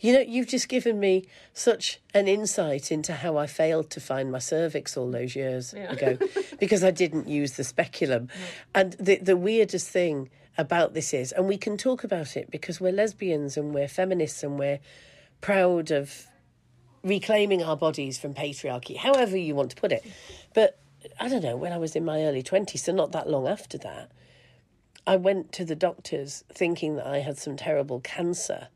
You 0.00 0.12
know, 0.14 0.20
you've 0.20 0.48
just 0.48 0.68
given 0.68 0.98
me 1.00 1.24
such 1.52 2.00
an 2.14 2.28
insight 2.28 2.90
into 2.92 3.12
how 3.14 3.36
I 3.36 3.46
failed 3.46 3.90
to 3.90 4.00
find 4.00 4.30
my 4.32 4.38
cervix 4.38 4.96
all 4.96 5.10
those 5.10 5.34
years 5.36 5.74
Yeah. 5.76 5.92
ago 5.92 6.18
because 6.60 6.82
I 6.84 6.90
didn't 6.90 7.28
use 7.28 7.52
the 7.56 7.64
speculum. 7.64 8.28
And 8.74 8.92
the 8.94 9.16
the 9.16 9.36
weirdest 9.36 9.88
thing 9.88 10.30
about 10.58 10.94
this 10.94 11.12
is, 11.12 11.32
and 11.32 11.46
we 11.46 11.58
can 11.58 11.76
talk 11.76 12.02
about 12.04 12.36
it 12.36 12.50
because 12.50 12.80
we're 12.80 12.92
lesbians 12.92 13.56
and 13.56 13.74
we're 13.74 13.88
feminists 13.88 14.42
and 14.42 14.58
we're 14.58 14.80
proud 15.40 15.90
of 15.90 16.26
reclaiming 17.02 17.62
our 17.62 17.76
bodies 17.76 18.18
from 18.18 18.34
patriarchy, 18.34 18.96
however 18.96 19.36
you 19.36 19.54
want 19.54 19.70
to 19.70 19.76
put 19.76 19.92
it. 19.92 20.04
But 20.54 20.78
I 21.20 21.28
don't 21.28 21.42
know, 21.42 21.56
when 21.56 21.72
I 21.72 21.78
was 21.78 21.94
in 21.94 22.04
my 22.04 22.22
early 22.22 22.42
20s, 22.42 22.78
so 22.80 22.92
not 22.92 23.12
that 23.12 23.28
long 23.28 23.46
after 23.46 23.78
that, 23.78 24.10
I 25.06 25.16
went 25.16 25.52
to 25.52 25.64
the 25.64 25.76
doctors 25.76 26.42
thinking 26.52 26.96
that 26.96 27.06
I 27.06 27.18
had 27.18 27.38
some 27.38 27.56
terrible 27.56 28.00
cancer 28.00 28.68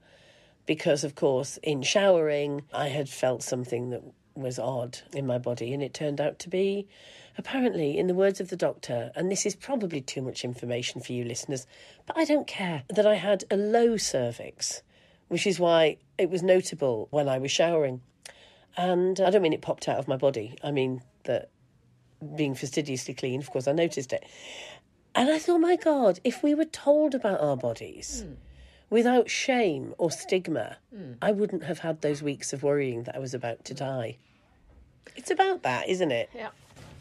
because, 0.71 1.03
of 1.03 1.17
course, 1.17 1.59
in 1.65 1.83
showering, 1.83 2.63
I 2.73 2.91
had 2.91 3.09
felt 3.09 3.43
something 3.43 3.91
that 3.91 4.05
was 4.37 4.57
odd 4.57 5.01
in 5.13 5.27
my 5.27 5.37
body, 5.37 5.75
and 5.75 5.83
it 5.83 5.93
turned 5.93 6.21
out 6.21 6.39
to 6.39 6.49
be, 6.49 6.87
apparently, 7.37 7.99
in 7.99 8.07
the 8.07 8.15
words 8.15 8.41
of 8.41 8.51
the 8.51 8.57
doctor, 8.57 9.11
and 9.17 9.33
this 9.33 9.45
is 9.45 9.57
probably 9.57 10.01
too 10.01 10.23
much 10.23 10.45
information 10.45 11.01
for 11.01 11.13
you 11.13 11.25
listeners, 11.25 11.67
but 12.07 12.17
I 12.17 12.25
don't 12.25 12.47
care, 12.47 12.85
that 12.89 13.05
I 13.05 13.17
had 13.17 13.43
a 13.51 13.57
low 13.57 13.97
cervix, 13.97 14.83
which 15.27 15.45
is 15.45 15.59
why 15.59 15.97
it 16.17 16.31
was 16.31 16.41
notable 16.41 17.09
when 17.11 17.29
I 17.29 17.39
was 17.39 17.51
showering. 17.51 18.01
And 18.77 19.19
I 19.21 19.31
don't 19.31 19.43
mean 19.43 19.53
it 19.53 19.63
popped 19.63 19.89
out 19.89 19.99
of 19.99 20.07
my 20.07 20.17
body, 20.17 20.57
I 20.63 20.71
mean 20.71 21.03
that 21.25 21.49
being 22.37 22.55
fastidiously 22.55 23.15
clean, 23.15 23.41
of 23.41 23.51
course, 23.51 23.67
I 23.67 23.73
noticed 23.73 24.13
it. 24.13 24.25
And 25.17 25.31
I 25.31 25.41
thought, 25.41 25.59
my 25.59 25.75
God, 25.75 26.21
if 26.23 26.45
we 26.45 26.55
were 26.55 26.65
told 26.65 27.17
about 27.17 27.41
our 27.41 27.57
bodies 27.57 28.23
hmm. 28.25 28.35
Without 28.91 29.31
shame 29.31 29.95
or 29.99 30.11
stigma, 30.11 30.77
I 31.23 31.31
wouldn't 31.33 31.65
have 31.65 31.79
had 31.79 32.01
those 32.03 32.23
weeks 32.23 32.53
of 32.53 32.63
worrying 32.63 33.05
that 33.05 33.17
I 33.17 33.19
was 33.19 33.35
about 33.35 33.65
to 33.67 33.75
die. 33.75 34.17
It's 35.17 35.31
about 35.31 35.63
that, 35.63 35.89
isn't 35.89 36.11
it? 36.11 36.29
Yeah. 36.35 36.49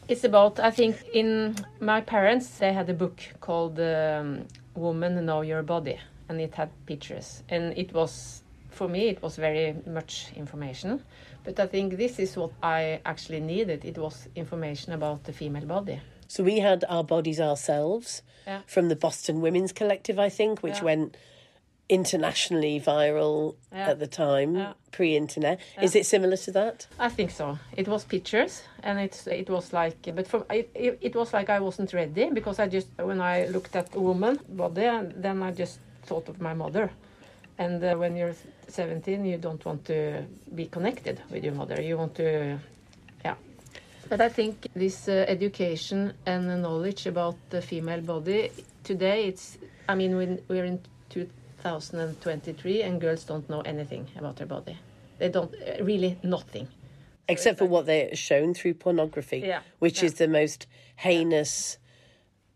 It's 0.08 0.24
about, 0.24 0.58
I 0.58 0.70
think, 0.70 0.96
in 1.12 1.56
my 1.80 2.00
parents, 2.00 2.58
they 2.58 2.72
had 2.72 2.88
a 2.90 2.94
book 2.94 3.20
called 3.40 3.78
um, 3.78 4.46
Woman 4.74 5.24
Know 5.24 5.42
Your 5.42 5.62
Body, 5.62 5.98
and 6.28 6.40
it 6.40 6.54
had 6.54 6.70
pictures. 6.86 7.42
And 7.48 7.76
it 7.78 7.92
was, 7.92 8.42
for 8.70 8.88
me, 8.88 9.08
it 9.08 9.22
was 9.22 9.36
very 9.36 9.76
much 9.86 10.28
information. 10.34 11.02
But 11.44 11.60
I 11.60 11.66
think 11.66 11.96
this 11.96 12.18
is 12.18 12.36
what 12.36 12.50
I 12.62 13.00
actually 13.04 13.40
needed. 13.40 13.84
It 13.84 13.98
was 13.98 14.28
information 14.34 14.92
about 14.92 15.24
the 15.24 15.32
female 15.32 15.66
body. 15.66 16.00
So 16.26 16.42
we 16.44 16.58
had 16.60 16.84
our 16.88 17.04
bodies 17.04 17.40
ourselves 17.40 18.22
Yeah. 18.46 18.60
from 18.66 18.88
the 18.88 18.96
Boston 18.96 19.40
Women's 19.40 19.72
Collective, 19.72 20.18
I 20.18 20.28
think, 20.28 20.60
which 20.62 20.78
Yeah. 20.78 20.84
went 20.84 21.16
internationally 21.90 22.80
viral 22.80 23.54
Yeah. 23.72 23.90
at 23.90 23.98
the 23.98 24.06
time, 24.06 24.54
Yeah. 24.56 24.72
pre-internet. 24.92 25.58
Is 25.82 25.94
it 25.94 26.06
similar 26.06 26.36
to 26.36 26.50
that? 26.52 26.86
I 26.98 27.08
think 27.16 27.30
so. 27.30 27.58
It 27.76 27.88
was 27.88 28.04
pictures, 28.04 28.62
and 28.82 28.98
it's 28.98 29.26
it 29.26 29.48
was 29.50 29.72
like, 29.72 29.96
but 30.14 30.26
from 30.26 30.44
it, 30.50 30.70
it, 30.74 30.98
it 31.00 31.14
was 31.16 31.32
like 31.32 31.48
I 31.56 31.60
wasn't 31.60 31.92
ready 31.92 32.30
because 32.30 32.58
I 32.62 32.68
just 32.68 32.88
when 32.98 33.20
I 33.20 33.46
looked 33.46 33.76
at 33.76 33.94
a 33.94 34.00
woman 34.00 34.38
body, 34.48 34.86
and 34.86 35.12
then 35.22 35.42
I 35.42 35.50
just 35.52 35.80
thought 36.06 36.28
of 36.28 36.40
my 36.40 36.54
mother. 36.54 36.90
And 37.58 37.84
uh, 37.84 37.94
when 37.98 38.16
you're 38.16 38.34
17, 38.68 39.24
you 39.26 39.36
don't 39.36 39.62
want 39.66 39.84
to 39.84 40.24
be 40.54 40.64
connected 40.66 41.20
with 41.30 41.44
your 41.44 41.52
mother. 41.54 41.82
You 41.82 41.98
want 41.98 42.14
to, 42.14 42.58
yeah. 43.24 43.34
But 44.08 44.20
I 44.22 44.30
think 44.30 44.66
this 44.74 45.08
uh, 45.08 45.26
education 45.28 46.14
and 46.24 46.48
the 46.48 46.56
knowledge 46.56 47.06
about 47.06 47.36
the 47.50 47.60
female 47.60 48.00
body 48.00 48.50
today, 48.82 49.26
it's. 49.28 49.58
I 49.88 49.94
mean, 49.94 50.16
when 50.16 50.38
we're 50.48 50.64
in 50.64 50.78
2023, 51.62 52.82
and 52.82 53.00
girls 53.00 53.24
don't 53.24 53.48
know 53.48 53.60
anything 53.60 54.06
about 54.16 54.36
their 54.36 54.46
body. 54.46 54.76
They 55.18 55.28
don't 55.28 55.54
uh, 55.54 55.84
really 55.84 56.18
nothing. 56.22 56.68
Except 57.28 57.58
for 57.58 57.66
what 57.66 57.86
they're 57.86 58.14
shown 58.16 58.54
through 58.54 58.74
pornography, 58.74 59.38
Yeah, 59.38 59.60
which 59.78 59.98
yeah. 60.00 60.06
is 60.06 60.14
the 60.14 60.26
most 60.28 60.66
heinous 60.96 61.78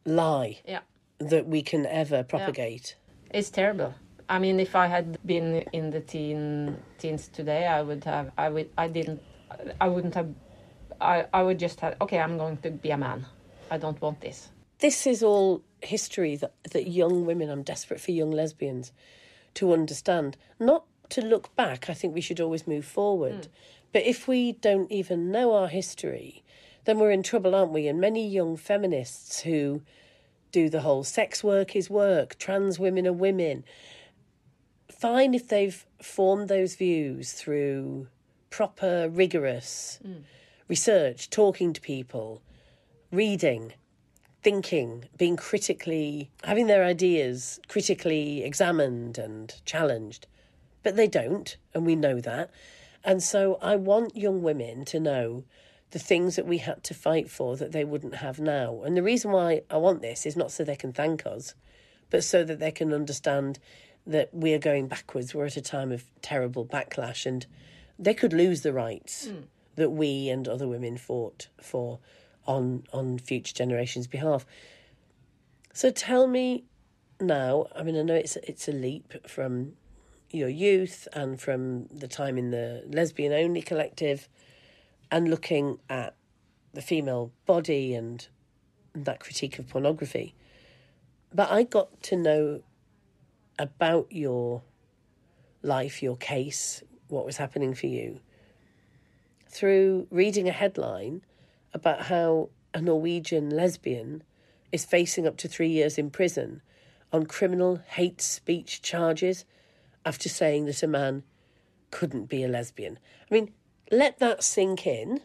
lie 0.04 0.58
Yeah. 0.66 0.80
that 1.18 1.46
we 1.46 1.62
can 1.62 1.86
ever 1.86 2.24
propagate. 2.24 2.96
It's 3.30 3.50
terrible. 3.50 3.94
I 4.28 4.38
mean, 4.38 4.58
if 4.58 4.74
I 4.74 4.86
had 4.86 5.18
been 5.26 5.64
in 5.72 5.90
the 5.90 6.00
teen 6.00 6.78
teens 6.98 7.28
today, 7.28 7.66
I 7.66 7.82
would 7.82 8.04
have. 8.04 8.32
I 8.38 8.48
would. 8.48 8.70
I 8.78 8.88
didn't. 8.88 9.22
I 9.80 9.88
wouldn't 9.88 10.14
have. 10.14 10.28
I. 11.00 11.26
I 11.32 11.42
would 11.42 11.58
just 11.58 11.80
have. 11.80 11.94
Okay, 12.00 12.18
I'm 12.18 12.38
going 12.38 12.56
to 12.58 12.70
be 12.70 12.90
a 12.90 12.96
man. 12.96 13.26
I 13.70 13.76
don't 13.78 14.00
want 14.00 14.20
this. 14.20 14.48
This 14.84 15.06
is 15.06 15.22
all 15.22 15.62
history 15.80 16.36
that, 16.36 16.52
that 16.72 16.88
young 16.90 17.24
women, 17.24 17.48
I'm 17.48 17.62
desperate 17.62 18.02
for 18.02 18.10
young 18.10 18.30
lesbians 18.30 18.92
to 19.54 19.72
understand. 19.72 20.36
Not 20.60 20.84
to 21.08 21.22
look 21.22 21.56
back, 21.56 21.88
I 21.88 21.94
think 21.94 22.14
we 22.14 22.20
should 22.20 22.38
always 22.38 22.66
move 22.66 22.84
forward. 22.84 23.44
Mm. 23.44 23.48
But 23.94 24.02
if 24.02 24.28
we 24.28 24.52
don't 24.52 24.92
even 24.92 25.30
know 25.30 25.54
our 25.54 25.68
history, 25.68 26.44
then 26.84 26.98
we're 26.98 27.12
in 27.12 27.22
trouble, 27.22 27.54
aren't 27.54 27.72
we? 27.72 27.88
And 27.88 27.98
many 27.98 28.28
young 28.28 28.58
feminists 28.58 29.40
who 29.40 29.80
do 30.52 30.68
the 30.68 30.82
whole 30.82 31.02
sex 31.02 31.42
work 31.42 31.74
is 31.74 31.88
work, 31.88 32.36
trans 32.36 32.78
women 32.78 33.06
are 33.06 33.12
women. 33.14 33.64
Fine 34.90 35.32
if 35.32 35.48
they've 35.48 35.86
formed 36.02 36.48
those 36.48 36.74
views 36.74 37.32
through 37.32 38.08
proper, 38.50 39.08
rigorous 39.08 39.98
mm. 40.06 40.24
research, 40.68 41.30
talking 41.30 41.72
to 41.72 41.80
people, 41.80 42.42
reading, 43.10 43.72
thinking, 44.44 45.06
being 45.16 45.36
critically, 45.36 46.30
having 46.44 46.66
their 46.66 46.84
ideas 46.84 47.58
critically 47.66 48.44
examined 48.44 49.16
and 49.16 49.54
challenged. 49.64 50.26
But 50.82 50.96
they 50.96 51.08
don't, 51.08 51.56
and 51.72 51.86
we 51.86 51.96
know 51.96 52.20
that. 52.20 52.50
And 53.02 53.22
so 53.22 53.58
I 53.62 53.76
want 53.76 54.16
young 54.16 54.42
women 54.42 54.84
to 54.86 55.00
know 55.00 55.44
the 55.90 55.98
things 55.98 56.36
that 56.36 56.46
we 56.46 56.58
had 56.58 56.84
to 56.84 56.94
fight 56.94 57.30
for 57.30 57.56
that 57.56 57.72
they 57.72 57.84
wouldn't 57.84 58.16
have 58.16 58.38
now. 58.38 58.82
And 58.82 58.96
the 58.96 59.02
reason 59.02 59.30
why 59.30 59.62
I 59.70 59.78
want 59.78 60.02
this 60.02 60.26
is 60.26 60.36
not 60.36 60.52
so 60.52 60.62
they 60.62 60.76
can 60.76 60.92
thank 60.92 61.24
us, 61.24 61.54
but 62.10 62.22
so 62.22 62.44
that 62.44 62.58
they 62.58 62.70
can 62.70 62.92
understand 62.92 63.58
that 64.06 64.28
we 64.34 64.52
are 64.52 64.58
going 64.58 64.88
backwards. 64.88 65.34
We're 65.34 65.46
at 65.46 65.56
a 65.56 65.62
time 65.62 65.90
of 65.90 66.04
terrible 66.20 66.66
backlash, 66.66 67.24
and 67.24 67.46
they 67.98 68.12
could 68.12 68.34
lose 68.34 68.60
the 68.60 68.74
rights 68.74 69.26
hmm. 69.26 69.42
that 69.76 69.90
we 69.90 70.28
and 70.28 70.46
other 70.46 70.68
women 70.68 70.98
fought 70.98 71.48
for 71.62 71.98
on 72.46 72.84
on 72.92 73.18
future 73.18 73.54
generations' 73.54 74.06
behalf. 74.06 74.46
So 75.72 75.90
tell 75.90 76.26
me 76.26 76.64
now. 77.20 77.66
I 77.74 77.82
mean, 77.82 77.96
I 77.96 78.02
know 78.02 78.14
it's 78.14 78.36
it's 78.36 78.68
a 78.68 78.72
leap 78.72 79.26
from 79.28 79.72
your 80.30 80.48
youth 80.48 81.06
and 81.12 81.40
from 81.40 81.86
the 81.86 82.08
time 82.08 82.36
in 82.38 82.50
the 82.50 82.84
lesbian 82.88 83.32
only 83.32 83.62
collective, 83.62 84.28
and 85.10 85.28
looking 85.28 85.78
at 85.88 86.14
the 86.72 86.82
female 86.82 87.30
body 87.46 87.94
and 87.94 88.26
that 88.94 89.20
critique 89.20 89.58
of 89.58 89.68
pornography. 89.68 90.34
But 91.32 91.50
I 91.50 91.64
got 91.64 92.02
to 92.04 92.16
know 92.16 92.62
about 93.58 94.08
your 94.10 94.62
life, 95.62 96.02
your 96.02 96.16
case, 96.16 96.82
what 97.08 97.24
was 97.24 97.36
happening 97.36 97.74
for 97.74 97.86
you 97.86 98.20
through 99.48 100.06
reading 100.10 100.48
a 100.48 100.52
headline 100.52 101.22
about 101.74 102.02
how 102.02 102.48
a 102.72 102.80
Norwegian 102.80 103.50
lesbian 103.50 104.22
is 104.72 104.84
facing 104.84 105.26
up 105.26 105.36
to 105.36 105.48
three 105.48 105.68
years 105.68 105.98
in 105.98 106.10
prison 106.10 106.62
on 107.12 107.26
criminal 107.26 107.80
hate 107.88 108.20
speech 108.20 108.80
charges 108.80 109.44
after 110.06 110.28
saying 110.28 110.66
that 110.66 110.82
a 110.82 110.86
man 110.86 111.22
couldn't 111.90 112.26
be 112.26 112.42
a 112.42 112.48
lesbian. 112.48 112.98
I 113.30 113.34
mean, 113.34 113.52
let 113.90 114.18
that 114.18 114.42
sink 114.42 114.86
in. 114.86 115.20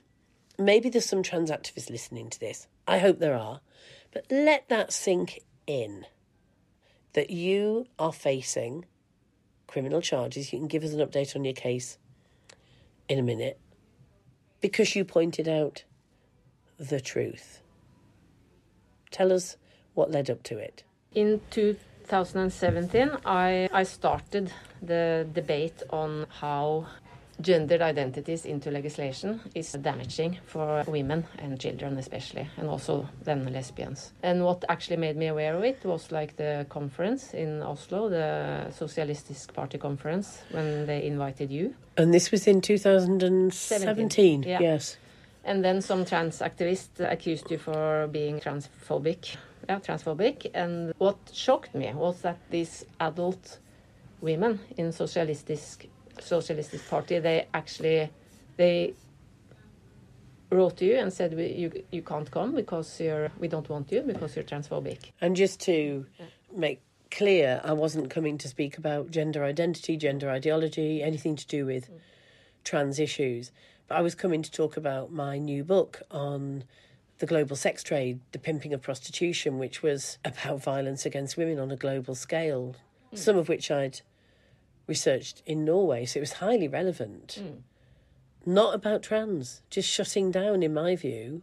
Maybe 0.57 0.89
there's 0.89 1.05
some 1.05 1.23
trans 1.23 1.49
activists 1.49 1.89
listening 1.89 2.29
to 2.29 2.39
this. 2.39 2.67
I 2.87 2.99
hope 2.99 3.19
there 3.19 3.35
are. 3.35 3.61
But 4.11 4.25
let 4.29 4.69
that 4.69 4.91
sink 4.91 5.39
in 5.65 6.05
that 7.13 7.29
you 7.29 7.87
are 7.97 8.13
facing 8.13 8.85
criminal 9.67 10.01
charges. 10.01 10.51
You 10.51 10.59
can 10.59 10.67
give 10.67 10.83
us 10.83 10.93
an 10.93 10.99
update 10.99 11.35
on 11.35 11.45
your 11.45 11.53
case 11.53 11.97
in 13.07 13.17
a 13.19 13.23
minute 13.23 13.59
because 14.61 14.95
you 14.95 15.05
pointed 15.05 15.47
out 15.47 15.83
the 16.79 16.99
truth. 16.99 17.61
Tell 19.11 19.31
us 19.33 19.57
what 19.93 20.11
led 20.11 20.29
up 20.29 20.43
to 20.43 20.57
it. 20.57 20.83
In 21.13 21.41
2017, 21.51 23.11
I 23.25 23.67
I 23.73 23.83
started 23.83 24.51
the 24.81 25.27
debate 25.33 25.83
on 25.89 26.25
how 26.29 26.85
gendered 27.41 27.81
identities 27.81 28.45
into 28.45 28.69
legislation 28.69 29.39
is 29.55 29.71
damaging 29.71 30.37
for 30.45 30.83
women 30.87 31.23
and 31.37 31.57
children 31.57 31.97
especially 31.97 32.45
and 32.57 32.67
also 32.67 33.07
then 33.23 33.45
lesbians 33.53 34.11
and 34.23 34.43
what 34.43 34.65
actually 34.67 34.97
made 34.97 35.15
me 35.15 35.27
aware 35.27 35.55
of 35.55 35.63
it 35.63 35.79
was 35.85 36.11
like 36.11 36.35
the 36.35 36.65
conference 36.67 37.33
in 37.33 37.61
oslo 37.61 38.09
the 38.09 38.69
socialistic 38.71 39.53
party 39.53 39.77
conference 39.77 40.43
when 40.51 40.85
they 40.85 41.05
invited 41.05 41.49
you 41.49 41.73
And 41.97 42.13
this 42.13 42.29
was 42.31 42.45
in 42.47 42.59
2017. 42.61 43.51
17, 43.51 44.43
yeah. 44.43 44.59
Yes. 44.61 44.97
And 45.49 45.65
then 45.65 45.81
some 45.81 46.05
trans 46.05 46.39
activists 46.39 46.99
accused 46.99 47.49
you 47.49 47.57
for 47.57 48.07
being 48.11 48.39
transphobic. 48.39 49.35
Yeah 49.67 49.79
transphobic. 49.79 50.51
And 50.53 50.93
what 50.99 51.17
shocked 51.33 51.73
me 51.73 51.91
was 51.93 52.21
that 52.21 52.37
these 52.51 52.85
adult 52.99 53.57
women 54.21 54.59
in 54.77 54.91
socialistic 54.91 55.89
socialistic 56.19 56.81
party 56.89 57.17
they 57.19 57.47
actually 57.53 58.09
they 58.57 58.93
wrote 60.51 60.75
to 60.77 60.85
you 60.85 60.97
and 60.97 61.11
said 61.11 61.33
we, 61.35 61.47
you 61.47 61.83
you 61.91 62.03
can't 62.03 62.29
come 62.29 62.53
because 62.53 62.99
you're 62.99 63.31
we 63.39 63.47
don't 63.47 63.69
want 63.69 63.91
you 63.91 64.01
because 64.01 64.35
you're 64.35 64.45
transphobic. 64.45 65.11
And 65.19 65.35
just 65.35 65.59
to 65.61 66.05
make 66.55 66.81
clear, 67.09 67.59
I 67.63 67.73
wasn't 67.73 68.11
coming 68.11 68.37
to 68.37 68.47
speak 68.47 68.77
about 68.77 69.09
gender 69.09 69.43
identity, 69.43 69.97
gender 69.97 70.29
ideology, 70.29 71.01
anything 71.01 71.35
to 71.37 71.47
do 71.47 71.65
with 71.65 71.89
mm. 71.89 71.99
trans 72.63 72.99
issues. 72.99 73.51
I 73.91 74.01
was 74.01 74.15
coming 74.15 74.41
to 74.41 74.51
talk 74.51 74.77
about 74.77 75.11
my 75.11 75.37
new 75.37 75.63
book 75.63 76.01
on 76.11 76.63
the 77.19 77.25
global 77.25 77.55
sex 77.55 77.83
trade, 77.83 78.19
the 78.31 78.39
pimping 78.39 78.73
of 78.73 78.81
prostitution, 78.81 79.59
which 79.59 79.81
was 79.83 80.17
about 80.25 80.63
violence 80.63 81.05
against 81.05 81.37
women 81.37 81.59
on 81.59 81.71
a 81.71 81.75
global 81.75 82.15
scale, 82.15 82.75
mm. 83.13 83.17
some 83.17 83.37
of 83.37 83.49
which 83.49 83.69
I'd 83.69 84.01
researched 84.87 85.43
in 85.45 85.65
Norway. 85.65 86.05
So 86.05 86.19
it 86.19 86.21
was 86.21 86.33
highly 86.33 86.67
relevant. 86.67 87.39
Mm. 87.41 87.61
Not 88.45 88.73
about 88.73 89.03
trans, 89.03 89.61
just 89.69 89.89
shutting 89.89 90.31
down, 90.31 90.63
in 90.63 90.73
my 90.73 90.95
view, 90.95 91.41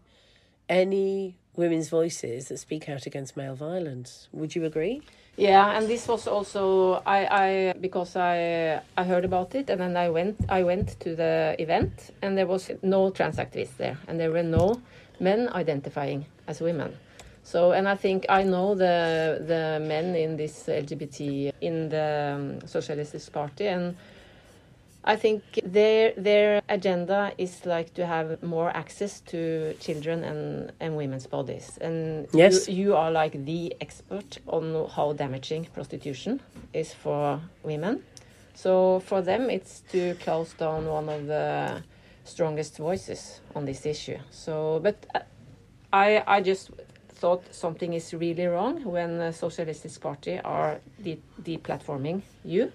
any 0.69 1.39
women's 1.57 1.89
voices 1.89 2.49
that 2.49 2.59
speak 2.59 2.89
out 2.89 3.07
against 3.07 3.37
male 3.37 3.55
violence. 3.55 4.29
Would 4.33 4.55
you 4.55 4.65
agree? 4.65 5.03
Yeah, 5.37 5.77
and 5.77 5.87
this 5.87 6.09
was 6.09 6.27
also 6.27 7.03
I, 7.05 7.27
I 7.27 7.75
because 7.79 8.17
I 8.17 8.81
I 8.97 9.05
heard 9.05 9.25
about 9.25 9.55
it 9.55 9.69
and 9.69 9.81
then 9.81 9.97
I 9.97 10.09
went 10.09 10.37
I 10.49 10.63
went 10.63 10.99
to 11.01 11.15
the 11.15 11.57
event 11.59 12.15
and 12.23 12.39
there 12.39 12.47
was 12.47 12.71
no 12.83 13.11
trans 13.11 13.37
activists 13.37 13.77
there 13.77 13.99
and 14.09 14.19
there 14.19 14.31
were 14.31 14.43
no 14.43 14.81
men 15.21 15.49
identifying 15.53 16.25
as 16.47 16.61
women. 16.61 16.97
So 17.43 17.73
and 17.73 17.87
I 17.87 17.97
think 17.97 18.25
I 18.31 18.45
know 18.45 18.75
the 18.75 19.45
the 19.47 19.79
men 19.87 20.17
in 20.17 20.37
this 20.37 20.67
LGBT 20.69 21.53
in 21.61 21.91
the 21.91 22.35
um, 22.35 22.67
Socialist 22.67 23.33
Party 23.33 23.69
and 23.69 23.95
I 25.07 25.17
think 25.17 25.43
their 25.65 26.13
their 26.17 26.61
agenda 26.69 27.33
is 27.39 27.65
like 27.65 27.95
to 27.95 28.05
have 28.07 28.43
more 28.43 28.71
access 28.77 29.21
to 29.33 29.75
children 29.81 30.25
and, 30.25 30.73
and 30.81 30.97
women's 30.97 31.27
bodies. 31.29 31.79
And 31.81 32.27
Yes. 32.33 32.69
you, 32.69 32.75
you 32.75 32.97
are 32.97 33.11
like 33.13 33.45
the 33.45 33.75
expert 33.81 34.39
on 34.49 34.89
how 34.97 35.13
damaging 35.13 35.67
prostitution 35.73 36.41
is 36.73 36.93
for 36.93 37.41
women. 37.63 38.03
So 38.55 39.01
for 39.01 39.23
them, 39.23 39.49
it's 39.51 39.83
to 39.93 40.15
close 40.25 40.55
down 40.55 40.87
one 40.87 41.09
of 41.09 41.27
the 41.27 41.83
strongest 42.25 42.79
voices 42.79 43.41
on 43.55 43.65
this 43.65 43.87
issue. 43.87 44.19
So, 44.31 44.81
but 44.83 44.97
uh, 45.15 45.21
I 45.93 46.23
I 46.27 46.41
just 46.41 46.71
thought 47.21 47.43
something 47.55 47.95
is 47.95 48.13
really 48.13 48.47
wrong 48.47 48.83
when 48.85 49.19
the 49.19 49.33
Socialist 49.33 50.01
Party 50.01 50.41
are 50.45 50.81
de- 51.03 51.21
deplatforming 51.43 52.23
you. 52.45 52.73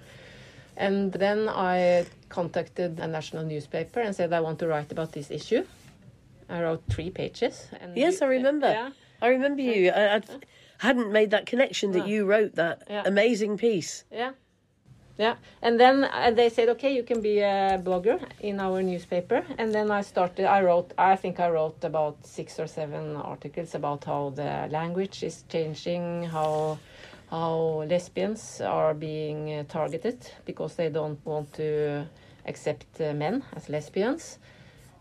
And 0.78 1.12
then 1.14 1.50
I 1.50 2.06
contacted 2.30 3.00
a 3.00 3.08
national 3.08 3.44
newspaper 3.44 4.00
and 4.00 4.16
said 4.16 4.34
I 4.34 4.40
want 4.40 4.60
to 4.60 4.68
write 4.68 4.92
about 4.92 5.12
this 5.12 5.30
issue. 5.32 5.66
I 6.50 6.62
wrote 6.62 6.84
three 6.90 7.10
pages. 7.10 7.68
And 7.80 7.96
Yes, 7.98 8.22
I 8.22 8.26
remember. 8.26 8.70
Yeah, 8.70 8.90
I 9.22 9.28
remember 9.28 9.62
you. 9.62 9.90
I, 9.92 10.16
I 10.18 10.22
hadn't 10.80 11.12
made 11.12 11.32
that 11.32 11.46
connection 11.46 11.92
that 11.92 12.00
No. 12.00 12.06
you 12.06 12.26
wrote 12.26 12.56
that 12.56 12.84
Yeah. 12.90 13.04
amazing 13.06 13.58
piece. 13.58 14.04
yeah, 14.12 14.32
yeah. 15.18 15.36
And 15.62 15.80
then 15.80 16.04
uh, 16.06 16.32
they 16.32 16.50
said, 16.50 16.68
okay, 16.70 16.94
you 16.96 17.04
can 17.04 17.22
be 17.22 17.40
a 17.40 17.80
blogger 17.84 18.20
in 18.40 18.60
our 18.60 18.82
newspaper. 18.82 19.44
And 19.58 19.72
then 19.74 19.92
I 19.92 20.02
started. 20.02 20.46
I 20.46 20.62
wrote. 20.64 20.92
I 20.98 21.16
think 21.16 21.40
I 21.40 21.50
wrote 21.50 21.84
about 21.84 22.26
six 22.26 22.60
or 22.60 22.68
seven 22.68 23.16
articles 23.16 23.76
about 23.76 24.04
how 24.06 24.32
the 24.36 24.68
language 24.72 25.24
is 25.24 25.44
changing, 25.48 26.24
how 26.24 26.80
how 27.32 27.86
lesbians 27.88 28.62
are 28.62 28.94
being 28.94 29.54
uh, 29.54 29.64
targeted 29.70 30.18
because 30.46 30.76
they 30.76 30.90
don't 30.90 31.26
want 31.26 31.54
to 31.54 32.06
accept 32.46 33.00
uh, 33.00 33.14
men 33.14 33.44
as 33.56 33.70
lesbians. 33.70 34.38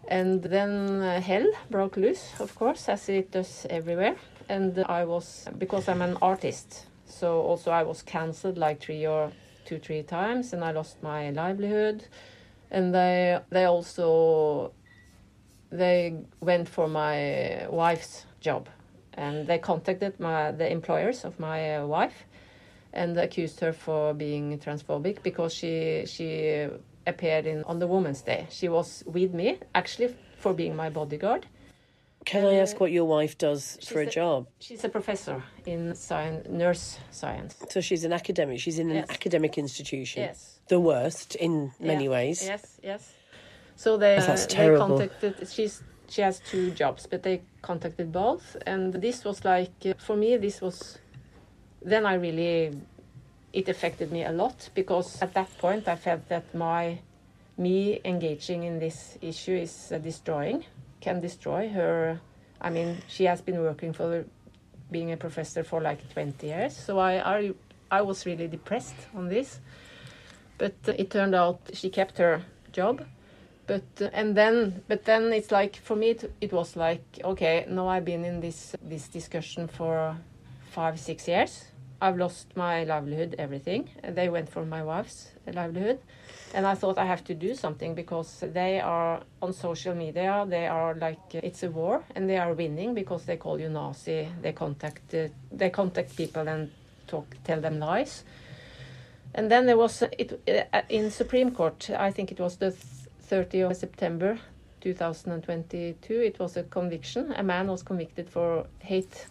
And 0.09 0.43
then 0.43 1.03
uh, 1.03 1.21
hell 1.21 1.51
broke 1.71 1.97
loose, 1.97 2.33
of 2.39 2.55
course, 2.55 2.89
as 2.89 3.09
it 3.09 3.33
does 3.33 3.67
everywhere. 3.69 4.17
And 4.49 4.79
I 4.89 5.05
was, 5.05 5.49
because 5.59 5.89
I'm 5.89 6.03
an 6.03 6.17
artist, 6.23 6.87
so 7.05 7.41
also 7.43 7.71
I 7.73 7.83
was 7.83 8.03
cancelled 8.03 8.59
like 8.59 8.81
three 8.81 9.07
or 9.07 9.33
two, 9.65 9.79
three 9.79 10.03
times, 10.03 10.53
and 10.53 10.65
I 10.65 10.71
lost 10.71 11.03
my 11.03 11.31
livelihood. 11.31 12.05
And 12.71 12.95
they, 12.95 13.39
they 13.51 13.65
also, 13.65 14.73
they 15.71 16.15
went 16.41 16.69
for 16.69 16.89
my 16.89 17.67
wife's 17.69 18.25
job, 18.41 18.69
and 19.15 19.47
they 19.47 19.59
contacted 19.59 20.19
my 20.21 20.53
the 20.53 20.71
employers 20.71 21.25
of 21.25 21.39
my 21.39 21.77
uh, 21.77 21.87
wife, 21.87 22.27
and 22.93 23.17
accused 23.19 23.61
her 23.61 23.73
for 23.73 24.15
being 24.15 24.59
transphobic 24.59 25.23
because 25.23 25.55
she 25.55 26.05
she 26.07 26.69
appeared 27.07 27.47
in 27.47 27.65
on 27.65 27.79
the 27.79 27.87
Women's 27.87 28.23
Day. 28.23 28.47
She 28.51 28.69
was 28.69 29.03
with 29.07 29.33
me 29.35 29.59
actually 29.75 30.15
for 30.39 30.55
being 30.55 30.77
my 30.77 30.91
bodyguard. 30.91 31.47
Can 32.27 32.45
I 32.45 32.57
ask 32.57 32.79
what 32.79 32.93
your 32.93 33.07
wife 33.07 33.39
does 33.39 33.79
for 33.89 34.01
a 34.03 34.07
a- 34.07 34.11
job? 34.11 34.47
She's 34.59 34.85
a 34.85 34.91
professor 34.91 35.43
in 35.65 35.95
science, 35.95 36.47
nurse 36.51 36.99
science. 37.11 37.57
So 37.71 37.81
she's 37.81 38.05
an 38.05 38.13
academic. 38.13 38.61
She's 38.61 38.79
in 38.79 38.91
an 38.91 38.97
Yes. 38.97 39.11
academic 39.11 39.57
institution. 39.57 40.23
Yes. 40.25 40.61
The 40.69 40.79
worst 40.79 41.35
in 41.37 41.73
many 41.81 42.05
Yeah. 42.05 42.11
ways. 42.11 42.45
Yes, 42.47 42.79
yes. 42.83 43.13
So 43.77 43.97
they 43.97 44.17
That's 44.17 44.47
they 44.47 44.77
contacted. 44.77 45.49
She's 45.49 45.83
she 46.11 46.23
has 46.23 46.41
two 46.41 46.73
jobs, 46.73 47.07
but 47.07 47.23
they 47.23 47.43
contacted 47.63 48.13
both, 48.13 48.57
and 48.67 48.93
this 48.93 49.25
was 49.25 49.45
like 49.45 49.73
uh, 49.87 49.95
for 49.99 50.17
me. 50.17 50.37
This 50.37 50.61
was 50.61 50.99
then 51.83 52.05
I 52.05 52.15
really 52.15 52.77
it 53.53 53.69
affected 53.69 54.13
me 54.13 54.25
a 54.25 54.33
lot 54.33 54.69
because 54.75 55.23
at 55.23 55.35
that 55.35 55.57
point 55.59 55.89
I 55.89 55.97
felt 55.97 56.29
that 56.29 56.55
my 56.55 56.99
me 57.57 58.01
engaging 58.05 58.65
in 58.65 58.79
this 58.79 59.19
issue 59.21 59.57
is 59.57 59.93
uh, 59.93 59.99
destroying 59.99 60.65
can 61.01 61.21
destroy 61.21 61.69
her. 61.69 62.21
I 62.61 62.71
mean, 62.71 62.99
she 63.09 63.25
has 63.25 63.41
been 63.41 63.61
working 63.61 63.93
for 63.93 64.25
being 64.91 65.13
a 65.13 65.17
professor 65.17 65.65
for 65.65 65.81
like 65.81 66.13
20 66.13 66.47
years, 66.47 66.77
so 66.77 66.99
I 66.99 67.39
I, 67.39 67.53
I 67.91 68.03
was 68.03 68.27
really 68.27 68.49
depressed 68.49 68.97
on 69.15 69.29
this. 69.29 69.61
But 70.59 70.75
it 70.87 71.11
turned 71.11 71.35
out 71.35 71.59
she 71.73 71.89
kept 71.89 72.19
her 72.19 72.43
job. 72.73 73.03
But 73.71 74.11
and 74.13 74.37
then 74.37 74.83
but 74.89 75.05
then 75.05 75.33
it's 75.33 75.53
like 75.53 75.77
for 75.77 75.95
me 75.95 76.11
it, 76.11 76.33
it 76.41 76.53
was 76.53 76.75
like 76.75 77.05
okay 77.23 77.67
now 77.69 77.87
I've 77.87 78.05
been 78.05 78.25
in 78.25 78.41
this 78.41 78.75
this 78.83 79.07
discussion 79.07 79.69
for 79.69 80.17
five 80.73 80.99
six 80.99 81.29
years. 81.29 81.67
I've 82.03 82.17
lost 82.17 82.49
my 82.57 82.83
livelihood, 82.83 83.37
everything. 83.39 83.89
They 84.03 84.29
went 84.29 84.49
for 84.49 84.65
my 84.65 84.83
wife's 84.83 85.29
livelihood, 85.47 86.01
and 86.53 86.67
I 86.67 86.75
thought 86.75 86.99
I 86.99 87.05
have 87.05 87.23
to 87.25 87.35
do 87.35 87.55
something 87.55 87.95
because 87.95 88.43
they 88.43 88.81
are 88.81 89.21
on 89.41 89.53
social 89.53 89.95
media. 89.95 90.45
They 90.49 90.67
are 90.67 90.95
like 90.95 91.33
it's 91.35 91.63
a 91.63 91.71
war, 91.71 92.03
and 92.17 92.29
they 92.29 92.39
are 92.39 92.53
winning 92.53 92.93
because 92.93 93.25
they 93.25 93.37
call 93.37 93.61
you 93.61 93.69
Nazi. 93.69 94.29
They 94.43 94.53
contact 94.53 95.15
they 95.53 95.71
contact 95.71 96.17
people 96.17 96.49
and 96.49 96.73
talk 97.07 97.37
tell 97.45 97.61
them 97.61 97.79
lies. 97.79 98.25
And 99.33 99.49
then 99.49 99.67
there 99.67 99.77
was 99.77 100.03
it 100.03 100.41
uh, 100.73 100.83
in 100.89 101.13
Supreme 101.13 101.53
Court. 101.53 101.91
I 101.91 102.11
think 102.11 102.33
it 102.33 102.41
was 102.41 102.57
the 102.57 102.75
30th 103.31 103.71
of 103.71 103.77
September 103.77 104.39
2022. 104.81 106.15
It 106.15 106.39
was 106.39 106.57
a 106.57 106.65
conviction. 106.65 107.33
A 107.37 107.43
man 107.43 107.69
was 107.69 107.83
convicted 107.83 108.29
for 108.29 108.67
hate 108.81 109.27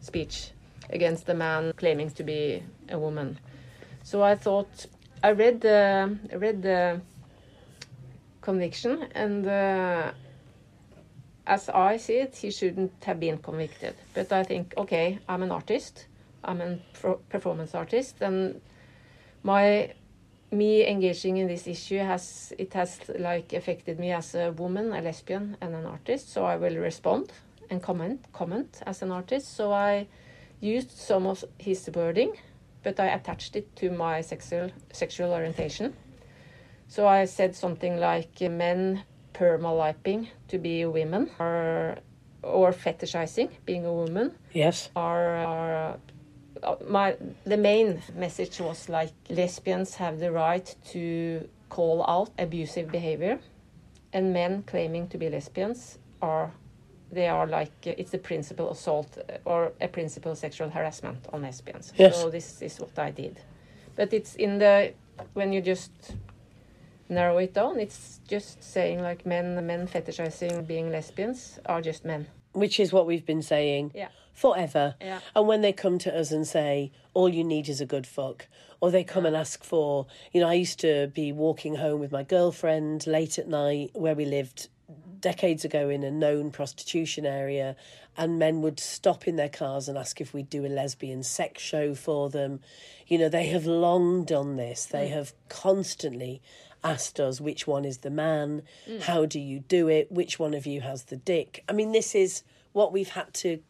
speech 0.00 0.52
against 0.90 1.28
a 1.28 1.34
man 1.34 1.72
claiming 1.76 2.10
to 2.10 2.22
be 2.22 2.62
a 2.88 2.98
woman. 2.98 3.38
So 4.02 4.22
I 4.22 4.36
thought 4.36 4.86
I 5.22 5.32
read 5.32 5.60
the 5.60 6.16
read 6.32 6.62
the 6.62 7.00
conviction 8.40 9.08
and. 9.14 9.46
Uh, 9.46 10.12
as 11.46 11.68
I 11.68 11.96
see 11.96 12.18
it, 12.18 12.36
he 12.36 12.50
shouldn't 12.52 12.92
have 13.02 13.18
been 13.18 13.38
convicted. 13.38 13.96
But 14.14 14.30
I 14.32 14.44
think, 14.44 14.72
okay, 14.76 15.18
I'm 15.28 15.42
an 15.42 15.50
artist, 15.50 16.06
I'm 16.44 16.60
a 16.60 16.78
performance 17.28 17.74
artist, 17.74 18.16
and 18.20 18.60
my 19.42 19.92
me 20.52 20.86
engaging 20.86 21.36
in 21.36 21.46
this 21.46 21.66
issue 21.66 21.98
has 21.98 22.52
it 22.58 22.72
has 22.74 23.00
like 23.18 23.52
affected 23.52 23.98
me 23.98 24.12
as 24.12 24.34
a 24.34 24.52
woman, 24.52 24.92
a 24.92 25.00
lesbian, 25.00 25.56
and 25.60 25.74
an 25.74 25.86
artist. 25.86 26.32
So 26.32 26.44
I 26.44 26.56
will 26.56 26.76
respond 26.76 27.32
and 27.70 27.82
comment 27.82 28.24
comment 28.32 28.82
as 28.86 29.02
an 29.02 29.12
artist. 29.12 29.56
So 29.56 29.72
I 29.72 30.06
used 30.60 30.90
some 30.90 31.26
of 31.26 31.44
his 31.58 31.88
wording, 31.94 32.32
but 32.82 32.98
I 32.98 33.06
attached 33.06 33.56
it 33.56 33.74
to 33.76 33.90
my 33.90 34.20
sexual 34.20 34.70
sexual 34.92 35.32
orientation. 35.32 35.94
So 36.88 37.06
I 37.06 37.24
said 37.26 37.54
something 37.54 37.98
like 37.98 38.40
men 38.40 39.04
permaliping 39.32 40.28
to 40.48 40.58
be 40.58 40.84
women 40.84 41.30
or 41.38 41.96
or 42.42 42.72
fetishizing 42.72 43.50
being 43.66 43.84
a 43.84 43.92
woman 43.92 44.32
Yes. 44.52 44.90
are, 44.96 45.36
are 45.36 45.98
my 46.86 47.16
the 47.44 47.56
main 47.56 48.02
message 48.14 48.60
was 48.60 48.88
like 48.88 49.12
lesbians 49.28 49.94
have 49.94 50.18
the 50.18 50.30
right 50.30 50.74
to 50.84 51.48
call 51.68 52.04
out 52.08 52.30
abusive 52.38 52.90
behavior 52.90 53.38
and 54.12 54.32
men 54.32 54.62
claiming 54.66 55.06
to 55.08 55.18
be 55.18 55.28
lesbians 55.28 55.98
are 56.20 56.50
they 57.12 57.28
are 57.28 57.46
like 57.46 57.72
it's 57.84 58.14
a 58.14 58.18
principal 58.18 58.70
assault 58.70 59.18
uh, 59.18 59.36
or 59.44 59.72
a 59.80 59.88
principal 59.88 60.34
sexual 60.34 60.68
harassment 60.68 61.18
on 61.32 61.42
lesbians. 61.42 61.92
Yes. 61.96 62.20
so 62.20 62.30
this 62.30 62.62
is 62.62 62.78
what 62.78 62.96
i 62.98 63.10
did. 63.10 63.40
But 63.96 64.12
it's 64.12 64.36
in 64.36 64.58
the 64.58 64.92
when 65.34 65.52
you 65.52 65.60
just 65.60 65.92
narrow 67.08 67.38
it 67.38 67.52
down 67.54 67.80
it's 67.80 68.20
just 68.28 68.62
saying 68.62 69.02
like 69.02 69.26
men 69.26 69.66
men 69.66 69.88
fetishizing 69.88 70.66
being 70.66 70.90
lesbians 70.90 71.58
are 71.66 71.80
just 71.80 72.04
men. 72.04 72.26
Which 72.52 72.80
is 72.80 72.92
what 72.92 73.06
we've 73.06 73.26
been 73.26 73.42
saying. 73.42 73.92
Yeah 73.94 74.08
forever. 74.40 74.94
Yeah. 75.02 75.20
And 75.36 75.46
when 75.46 75.60
they 75.60 75.72
come 75.72 75.98
to 75.98 76.18
us 76.18 76.30
and 76.30 76.46
say, 76.46 76.92
all 77.12 77.28
you 77.28 77.44
need 77.44 77.68
is 77.68 77.82
a 77.82 77.86
good 77.86 78.06
fuck, 78.06 78.48
or 78.80 78.90
they 78.90 79.04
come 79.04 79.26
and 79.26 79.36
ask 79.36 79.62
for, 79.62 80.06
you 80.32 80.40
know, 80.40 80.48
I 80.48 80.54
used 80.54 80.80
to 80.80 81.08
be 81.08 81.30
walking 81.30 81.74
home 81.74 82.00
with 82.00 82.10
my 82.10 82.22
girlfriend 82.22 83.06
late 83.06 83.38
at 83.38 83.48
night 83.48 83.90
where 83.92 84.14
we 84.14 84.24
lived 84.24 84.68
decades 85.20 85.66
ago 85.66 85.90
in 85.90 86.02
a 86.02 86.10
known 86.10 86.50
prostitution 86.50 87.26
area, 87.26 87.76
and 88.16 88.38
men 88.38 88.62
would 88.62 88.80
stop 88.80 89.28
in 89.28 89.36
their 89.36 89.50
cars 89.50 89.88
and 89.88 89.98
ask 89.98 90.22
if 90.22 90.32
we'd 90.32 90.48
do 90.48 90.64
a 90.64 90.68
lesbian 90.68 91.22
sex 91.22 91.62
show 91.62 91.94
for 91.94 92.30
them. 92.30 92.60
You 93.06 93.18
know, 93.18 93.28
they 93.28 93.48
have 93.48 93.66
long 93.66 94.24
done 94.24 94.56
this, 94.56 94.86
they 94.86 95.08
mm. 95.08 95.12
have 95.12 95.34
constantly 95.50 96.40
asked 96.82 97.20
us 97.20 97.42
which 97.42 97.66
one 97.66 97.84
is 97.84 97.98
the 97.98 98.08
man, 98.08 98.62
mm. 98.88 99.02
how 99.02 99.26
do 99.26 99.38
you 99.38 99.60
do 99.60 99.88
it, 99.88 100.10
which 100.10 100.38
one 100.38 100.54
of 100.54 100.64
you 100.64 100.80
has 100.80 101.04
the 101.04 101.16
dick. 101.16 101.62
I 101.68 101.72
mean, 101.74 101.92
this 101.92 102.14
is 102.14 102.42
what 102.72 102.90
we've 102.90 103.10
had 103.10 103.34
to 103.34 103.60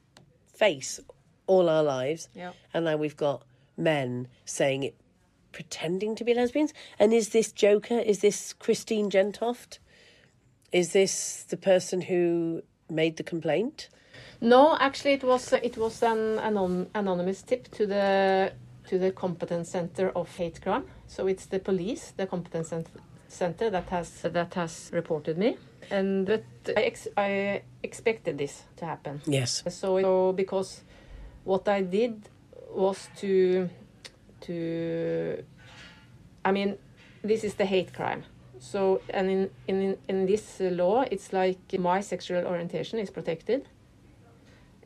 face 0.60 1.00
all 1.46 1.68
our 1.68 1.82
lives. 1.82 2.28
Yeah. 2.34 2.52
And 2.74 2.84
now 2.84 2.96
we've 2.96 3.16
got 3.16 3.42
men 3.76 4.28
saying 4.44 4.82
it, 4.82 4.94
pretending 5.52 6.14
to 6.16 6.24
be 6.24 6.34
lesbians. 6.34 6.72
And 6.98 7.12
is 7.12 7.30
this 7.30 7.50
Joker? 7.50 7.98
Is 7.98 8.18
this 8.20 8.52
Christine 8.52 9.10
Jentoft? 9.10 9.78
Is 10.70 10.92
this 10.92 11.44
the 11.48 11.56
person 11.56 12.02
who 12.02 12.62
made 12.88 13.16
the 13.16 13.24
complaint? 13.24 13.88
No, 14.40 14.76
actually, 14.78 15.14
it 15.14 15.24
was 15.24 15.52
it 15.52 15.76
was 15.76 16.02
an 16.02 16.38
anon- 16.38 16.88
anonymous 16.94 17.42
tip 17.42 17.70
to 17.72 17.86
the 17.86 18.52
to 18.88 18.98
the 18.98 19.12
competence 19.12 19.70
center 19.70 20.10
of 20.10 20.36
hate 20.36 20.60
crime. 20.60 20.84
So 21.06 21.26
it's 21.26 21.46
the 21.46 21.58
police, 21.58 22.12
the 22.16 22.26
competence 22.26 22.68
cent- 22.68 22.88
center 23.30 23.70
that 23.70 23.88
has 23.88 24.22
that 24.22 24.54
has 24.54 24.90
reported 24.92 25.38
me, 25.38 25.56
and 25.90 26.26
but 26.26 26.44
I, 26.76 26.82
ex- 26.82 27.08
I 27.16 27.62
expected 27.82 28.38
this 28.38 28.64
to 28.76 28.84
happen. 28.84 29.22
Yes. 29.26 29.62
So, 29.68 30.00
so 30.00 30.32
because 30.32 30.82
what 31.44 31.68
I 31.68 31.82
did 31.82 32.28
was 32.70 33.08
to 33.18 33.68
to 34.42 35.44
I 36.44 36.52
mean 36.52 36.76
this 37.22 37.44
is 37.44 37.54
the 37.54 37.64
hate 37.64 37.92
crime. 37.94 38.24
So 38.58 39.00
and 39.10 39.30
in 39.30 39.50
in 39.68 39.96
in 40.08 40.26
this 40.26 40.60
law 40.60 41.04
it's 41.10 41.32
like 41.32 41.58
my 41.78 42.00
sexual 42.00 42.46
orientation 42.46 42.98
is 42.98 43.10
protected. 43.10 43.66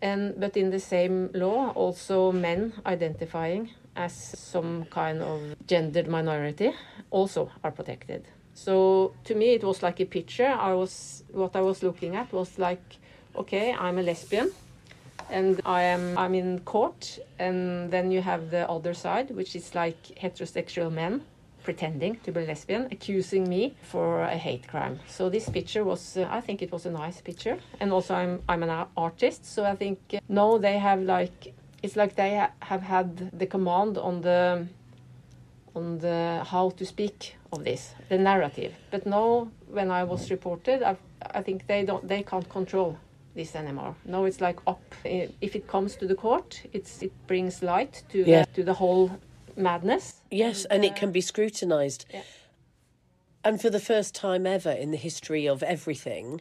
And 0.03 0.39
but 0.39 0.57
in 0.57 0.71
the 0.71 0.81
same 0.81 1.31
law 1.33 1.73
also 1.75 2.31
men 2.31 2.75
identifying 2.85 3.71
as 3.97 4.13
some 4.13 4.85
kind 4.87 5.23
of 5.23 5.41
gendered 5.67 6.09
minority 6.09 6.73
also 7.11 7.51
are 7.63 7.71
protected. 7.71 8.27
So 8.55 9.15
to 9.25 9.35
me 9.35 9.55
it 9.55 9.65
was 9.65 9.83
like 9.83 10.01
a 10.01 10.05
picture. 10.05 10.47
I 10.47 10.73
was 10.75 11.25
what 11.33 11.57
I 11.57 11.61
was 11.61 11.83
looking 11.83 12.17
at 12.17 12.33
was 12.33 12.59
like 12.59 12.99
okay, 13.37 13.75
I'm 13.79 13.99
a 13.99 14.03
lesbian 14.03 14.53
and 15.31 15.61
I 15.65 15.83
am 15.83 16.17
I'm 16.19 16.35
in 16.35 16.61
court 16.61 17.19
and 17.39 17.91
then 17.91 18.11
you 18.11 18.23
have 18.23 18.51
the 18.51 18.69
other 18.69 18.95
side 18.95 19.31
which 19.31 19.57
is 19.57 19.75
like 19.75 20.01
heterosexual 20.23 20.93
men 20.93 21.23
pretending 21.63 22.17
to 22.25 22.31
be 22.31 22.45
lesbian 22.47 22.87
accusing 22.93 23.49
me 23.49 23.75
for 23.83 24.23
a 24.23 24.37
hate 24.37 24.69
crime. 24.69 25.01
So 25.09 25.31
this 25.31 25.49
picture 25.49 25.83
was 25.83 26.17
uh, 26.17 26.29
I 26.31 26.41
think 26.41 26.63
it 26.63 26.71
was 26.71 26.87
a 26.87 26.91
nice 26.91 27.21
picture 27.21 27.59
and 27.81 27.93
also 27.93 28.15
I'm 28.15 28.43
I'm 28.49 28.63
an 28.63 28.87
artist 28.97 29.47
so 29.47 29.65
I 29.65 29.75
think 29.75 29.99
uh, 30.13 30.19
no 30.29 30.59
they 30.59 30.79
have 30.79 31.01
like 31.01 31.55
it's 31.85 31.97
like 31.97 32.15
they 32.15 32.37
ha- 32.37 32.53
have 32.61 32.83
had 32.83 33.39
the 33.39 33.47
command 33.47 33.99
on 33.99 34.23
the 34.23 34.67
on 35.75 35.99
the 35.99 36.43
how 36.53 36.71
to 36.71 36.85
speak 36.85 37.37
of 37.53 37.65
this 37.65 37.95
the 38.09 38.19
narrative 38.19 38.73
but 38.91 39.07
now 39.07 39.49
when 39.77 39.91
I 39.91 40.05
was 40.05 40.31
reported 40.31 40.83
I 40.83 40.97
I 41.39 41.43
think 41.43 41.67
they 41.67 41.85
don't 41.85 42.07
they 42.09 42.23
can't 42.23 42.49
control 42.49 42.99
this 43.35 43.57
anymore. 43.57 43.95
No, 44.05 44.25
it's 44.25 44.41
like 44.41 44.61
up. 44.67 44.95
If 45.05 45.57
it 45.57 45.67
comes 45.67 45.97
to 45.97 46.07
the 46.07 46.15
court, 46.15 46.63
it's 46.73 47.03
it 47.03 47.13
brings 47.27 47.63
light 47.63 48.05
to 48.11 48.19
Yeah. 48.19 48.45
the, 48.45 48.53
to 48.55 48.63
the 48.65 48.75
whole 48.75 49.11
madness. 49.57 50.23
Yes, 50.31 50.67
and 50.71 50.85
it 50.85 50.93
uh, 50.93 51.01
can 51.01 51.13
be 51.13 51.21
scrutinised. 51.21 52.07
Yeah. 52.13 52.23
And 53.43 53.61
for 53.61 53.71
the 53.71 53.81
first 53.81 54.15
time 54.15 54.47
ever 54.47 54.71
in 54.71 54.91
the 54.91 54.97
history 54.97 55.49
of 55.49 55.63
everything, 55.63 56.41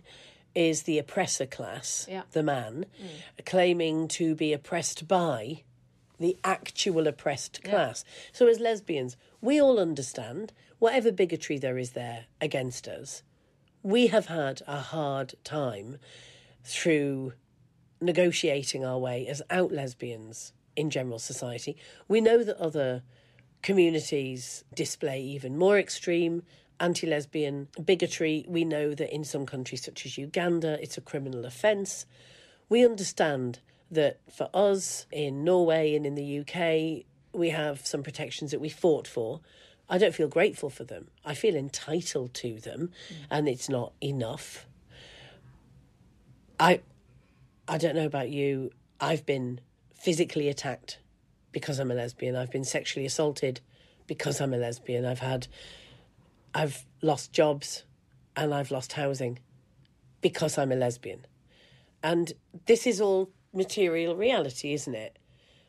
is 0.55 0.83
the 0.83 0.99
oppressor 0.99 1.45
class, 1.45 2.07
Yeah. 2.09 2.23
the 2.31 2.43
man, 2.43 2.85
mm. 3.01 3.45
claiming 3.45 4.07
to 4.09 4.35
be 4.35 4.53
oppressed 4.53 5.07
by 5.07 5.63
the 6.19 6.37
actual 6.43 7.07
oppressed 7.07 7.63
class. 7.63 8.05
So, 8.31 8.47
as 8.47 8.59
lesbians, 8.59 9.17
we 9.41 9.59
all 9.59 9.79
understand 9.79 10.53
whatever 10.79 11.11
bigotry 11.11 11.57
there 11.57 11.77
is 11.77 11.91
there 11.91 12.25
against 12.39 12.87
us, 12.87 13.23
we 13.81 14.07
have 14.07 14.27
had 14.27 14.61
a 14.67 14.79
hard 14.79 15.33
time 15.43 15.97
through 16.63 17.33
negotiating 17.99 18.85
our 18.85 18.97
way 18.97 19.27
as 19.27 19.41
out 19.49 19.71
lesbians 19.71 20.53
in 20.75 20.89
general 20.89 21.19
society. 21.19 21.75
We 22.07 22.21
know 22.21 22.43
that 22.43 22.57
other 22.57 23.03
communities 23.61 24.63
display 24.73 25.21
even 25.21 25.57
more 25.57 25.77
extreme 25.79 26.43
anti 26.79 27.07
lesbian 27.07 27.67
bigotry. 27.83 28.45
We 28.47 28.65
know 28.65 28.93
that 28.93 29.13
in 29.13 29.23
some 29.23 29.45
countries, 29.45 29.83
such 29.83 30.05
as 30.05 30.17
Uganda, 30.17 30.81
it's 30.81 30.97
a 30.97 31.01
criminal 31.01 31.45
offence. 31.45 32.05
We 32.69 32.85
understand 32.85 33.59
that 33.91 34.19
for 34.31 34.49
us 34.53 35.05
in 35.11 35.43
Norway 35.43 35.95
and 35.95 36.05
in 36.05 36.15
the 36.15 36.39
UK, 36.39 37.05
we 37.33 37.49
have 37.49 37.85
some 37.85 38.03
protections 38.03 38.51
that 38.51 38.59
we 38.59 38.69
fought 38.69 39.07
for. 39.07 39.41
I 39.89 39.97
don't 39.97 40.15
feel 40.15 40.27
grateful 40.27 40.69
for 40.69 40.83
them. 40.83 41.09
I 41.25 41.33
feel 41.33 41.55
entitled 41.55 42.33
to 42.35 42.59
them, 42.59 42.91
and 43.29 43.47
it's 43.47 43.69
not 43.69 43.93
enough. 44.01 44.65
I 46.59 46.81
I 47.67 47.77
don't 47.77 47.95
know 47.95 48.05
about 48.05 48.29
you. 48.29 48.71
I've 48.99 49.25
been 49.25 49.59
physically 49.93 50.49
attacked 50.49 50.99
because 51.51 51.79
I'm 51.79 51.91
a 51.91 51.95
lesbian. 51.95 52.35
I've 52.35 52.51
been 52.51 52.63
sexually 52.63 53.05
assaulted 53.05 53.61
because 54.07 54.41
I'm 54.41 54.53
a 54.53 54.57
lesbian. 54.57 55.05
I've 55.05 55.19
had 55.19 55.47
I've 56.53 56.85
lost 57.01 57.33
jobs 57.33 57.83
and 58.35 58.53
I've 58.53 58.71
lost 58.71 58.93
housing 58.93 59.39
because 60.21 60.57
I'm 60.57 60.71
a 60.71 60.75
lesbian. 60.75 61.25
And 62.03 62.33
this 62.65 62.85
is 62.85 63.01
all 63.01 63.29
material 63.53 64.15
reality, 64.15 64.73
isn't 64.73 64.95
it? 64.95 65.17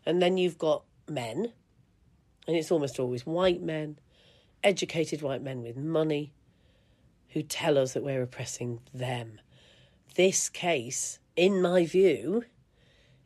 And 0.04 0.20
then 0.20 0.36
you've 0.36 0.58
got 0.58 0.84
men, 1.08 1.52
and 2.46 2.56
it's 2.56 2.70
almost 2.70 2.98
always 2.98 3.24
white 3.24 3.62
men, 3.62 3.98
educated 4.62 5.22
white 5.22 5.42
men 5.42 5.62
with 5.62 5.76
money, 5.76 6.32
who 7.30 7.42
tell 7.42 7.78
us 7.78 7.94
that 7.94 8.04
we're 8.04 8.22
oppressing 8.22 8.80
them. 8.92 9.40
This 10.14 10.48
case, 10.48 11.18
in 11.36 11.62
my 11.62 11.86
view, 11.86 12.44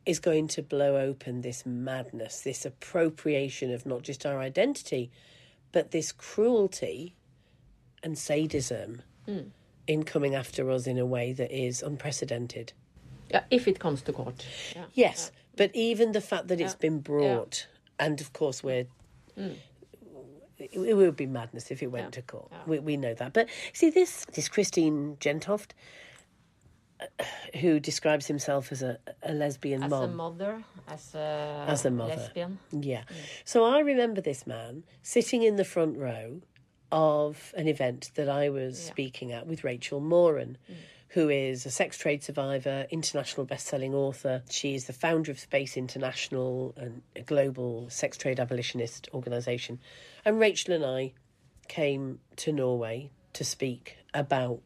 is 0.07 0.19
going 0.21 0.49
to 0.49 0.63
blow 0.63 0.97
open 0.97 1.43
this 1.43 1.67
madness, 1.67 2.41
this 2.41 2.65
appropriation 2.65 3.73
of 3.73 3.85
not 3.85 4.03
just 4.03 4.25
our 4.25 4.41
identity, 4.41 5.11
but 5.73 5.91
this 5.91 6.13
cruelty 6.13 7.15
and 8.03 8.17
sadism 8.17 9.03
hmm. 9.27 9.39
in 9.87 10.03
coming 10.05 10.35
after 10.35 10.71
us 10.71 10.87
in 10.87 10.99
a 10.99 11.07
way 11.07 11.33
that 11.33 11.51
is 11.51 11.83
unprecedented. 11.83 12.73
Yeah, 13.31 13.45
if 13.51 13.69
it 13.69 13.79
comes 13.79 14.03
to 14.03 14.13
court. 14.13 14.47
Yeah. 14.75 14.85
Yes, 14.95 15.31
but 15.57 15.71
even 15.75 16.13
the 16.13 16.21
fact 16.21 16.49
that 16.49 16.61
it's 16.61 16.75
been 16.75 17.01
brought, 17.01 17.67
and 17.99 18.21
of 18.21 18.33
course 18.33 18.63
we're. 18.63 18.87
Hmm. 19.37 19.51
It, 20.59 20.73
it 20.75 20.95
would 20.95 21.15
be 21.15 21.27
madness 21.27 21.71
if 21.71 21.85
it 21.85 21.87
went 21.87 22.15
to 22.15 22.23
court. 22.23 22.51
We, 22.67 22.81
we 22.81 22.97
know 22.97 23.15
that. 23.15 23.33
But 23.33 23.49
see, 23.73 23.91
this 23.91 24.25
this 24.33 24.49
Christine 24.49 25.17
Jentoft, 25.21 25.71
uh, 27.01 27.25
who 27.61 27.79
describes 27.79 28.27
himself 28.27 28.73
as 28.73 28.83
a, 28.83 28.99
a 29.23 29.33
lesbian 29.33 29.85
As 29.85 29.91
mom. 29.91 30.03
a 30.03 30.09
mother, 30.09 30.65
as 30.89 31.15
a, 31.15 31.65
As 31.69 31.85
a 31.85 31.91
mother. 31.91 32.17
lesbian. 32.17 32.59
Yeah. 32.73 33.03
Hmm. 33.03 33.15
So 33.45 33.65
I 33.65 33.81
remember 33.81 34.21
this 34.21 34.47
man 34.47 34.83
sitting 35.03 35.43
in 35.43 35.57
the 35.57 35.65
front 35.65 35.97
row 35.97 36.41
of 36.91 37.53
an 37.57 37.69
event 37.69 38.11
that 38.15 38.29
I 38.29 38.49
was 38.49 38.83
speaking 38.83 39.33
at 39.33 39.47
with 39.47 39.65
Rachel 39.65 40.01
Moran, 40.01 40.57
mm. 40.71 40.75
who 41.09 41.29
is 41.29 41.67
a 41.67 41.71
sex 41.71 41.99
trade 41.99 42.23
survivor, 42.23 42.87
international 42.91 43.47
best-selling 43.47 43.95
author. 43.95 44.43
She 44.51 44.75
is 44.75 44.87
the 44.87 44.93
founder 44.93 45.31
of 45.31 45.39
Space 45.39 45.77
International 45.77 46.75
and 46.77 47.03
a 47.17 47.23
global 47.23 47.91
sex 47.91 48.17
trade 48.17 48.41
abolitionist 48.41 49.09
organization. 49.13 49.79
And 50.25 50.41
Rachel 50.41 50.75
and 50.75 50.85
I 50.85 51.13
came 51.69 52.21
to 52.37 52.53
Norway 52.53 53.11
to 53.35 53.45
speak 53.45 53.99
about 54.15 54.61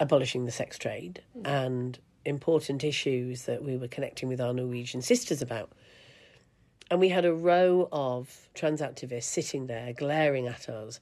abolishing 0.00 0.44
the 0.44 0.52
sex 0.52 0.78
trade 0.78 1.22
mm. 1.36 1.46
and 1.46 1.98
important 2.24 2.82
issues 2.84 3.44
that 3.44 3.62
we 3.62 3.76
were 3.76 3.88
connecting 3.88 4.28
with 4.28 4.40
our 4.40 4.52
Norwegian 4.52 5.02
sisters 5.02 5.42
about. 5.42 5.70
And 6.90 7.00
we 7.00 7.08
had 7.08 7.24
a 7.24 7.32
row 7.32 7.88
of 7.92 8.48
trans 8.54 8.80
activists 8.80 9.24
sitting 9.24 9.66
there 9.66 9.92
glaring 9.92 10.46
at 10.46 10.68
us, 10.68 11.00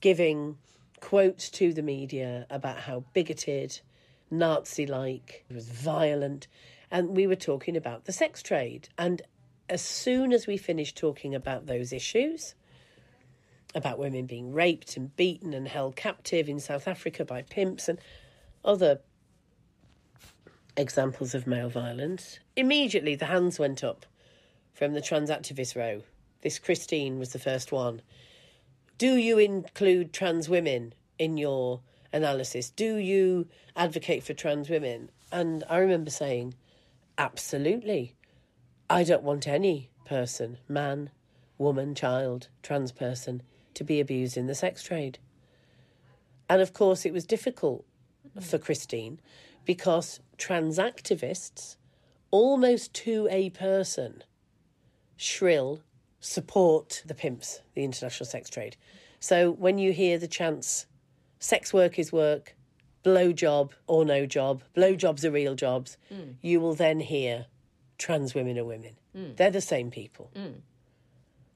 giving 0.00 0.56
quotes 1.00 1.50
to 1.50 1.72
the 1.72 1.82
media 1.82 2.46
about 2.48 2.78
how 2.78 3.04
bigoted, 3.12 3.80
Nazi 4.30 4.86
like, 4.86 5.44
it 5.50 5.54
was 5.54 5.68
violent. 5.68 6.46
And 6.90 7.16
we 7.16 7.26
were 7.26 7.36
talking 7.36 7.76
about 7.76 8.04
the 8.04 8.12
sex 8.12 8.42
trade. 8.42 8.88
And 8.96 9.20
as 9.68 9.82
soon 9.82 10.32
as 10.32 10.46
we 10.46 10.56
finished 10.56 10.96
talking 10.96 11.34
about 11.34 11.66
those 11.66 11.92
issues, 11.92 12.54
about 13.74 13.98
women 13.98 14.26
being 14.26 14.52
raped 14.52 14.96
and 14.96 15.14
beaten 15.16 15.52
and 15.52 15.66
held 15.66 15.96
captive 15.96 16.48
in 16.48 16.60
South 16.60 16.86
Africa 16.86 17.24
by 17.24 17.42
pimps 17.42 17.88
and 17.88 17.98
other 18.64 19.00
examples 20.76 21.34
of 21.34 21.46
male 21.46 21.68
violence, 21.68 22.38
immediately 22.54 23.16
the 23.16 23.26
hands 23.26 23.58
went 23.58 23.82
up 23.82 24.06
from 24.74 24.92
the 24.92 25.00
trans 25.00 25.30
activist 25.30 25.76
row. 25.76 26.02
This 26.42 26.58
Christine 26.58 27.18
was 27.18 27.32
the 27.32 27.38
first 27.38 27.72
one. 27.72 28.02
Do 28.98 29.14
you 29.14 29.38
include 29.38 30.12
trans 30.12 30.48
women 30.48 30.92
in 31.18 31.38
your 31.38 31.80
analysis? 32.12 32.70
Do 32.70 32.96
you 32.96 33.48
advocate 33.74 34.22
for 34.22 34.34
trans 34.34 34.68
women? 34.68 35.10
And 35.32 35.64
I 35.70 35.78
remember 35.78 36.10
saying, 36.10 36.54
absolutely. 37.16 38.14
I 38.90 39.04
don't 39.04 39.22
want 39.22 39.48
any 39.48 39.88
person, 40.04 40.58
man, 40.68 41.10
woman, 41.56 41.94
child, 41.94 42.48
trans 42.62 42.92
person, 42.92 43.42
to 43.74 43.84
be 43.84 44.00
abused 44.00 44.36
in 44.36 44.46
the 44.46 44.54
sex 44.54 44.82
trade. 44.82 45.18
And 46.48 46.60
of 46.60 46.72
course, 46.72 47.06
it 47.06 47.12
was 47.12 47.24
difficult 47.24 47.84
for 48.40 48.58
Christine 48.58 49.20
because 49.64 50.20
trans 50.36 50.78
activists, 50.78 51.76
almost 52.30 52.92
to 52.94 53.26
a 53.30 53.50
person, 53.50 54.22
shrill 55.16 55.80
support 56.20 57.02
the 57.04 57.14
pimps, 57.14 57.60
the 57.74 57.84
international 57.84 58.26
sex 58.26 58.48
trade. 58.48 58.76
So 59.20 59.50
when 59.50 59.78
you 59.78 59.92
hear 59.92 60.18
the 60.18 60.28
chants, 60.28 60.86
sex 61.38 61.72
work 61.72 61.98
is 61.98 62.12
work, 62.12 62.56
blow 63.02 63.32
job 63.32 63.72
or 63.86 64.04
no 64.04 64.26
job, 64.26 64.62
blow 64.74 64.96
jobs 64.96 65.24
are 65.24 65.30
real 65.30 65.54
jobs, 65.54 65.96
mm. 66.12 66.34
you 66.40 66.60
will 66.60 66.74
then 66.74 67.00
hear 67.00 67.46
trans 67.98 68.34
women 68.34 68.58
are 68.58 68.64
women. 68.64 68.96
Mm. 69.16 69.36
They're 69.36 69.50
the 69.50 69.60
same 69.60 69.90
people. 69.90 70.30
Mm. 70.34 70.60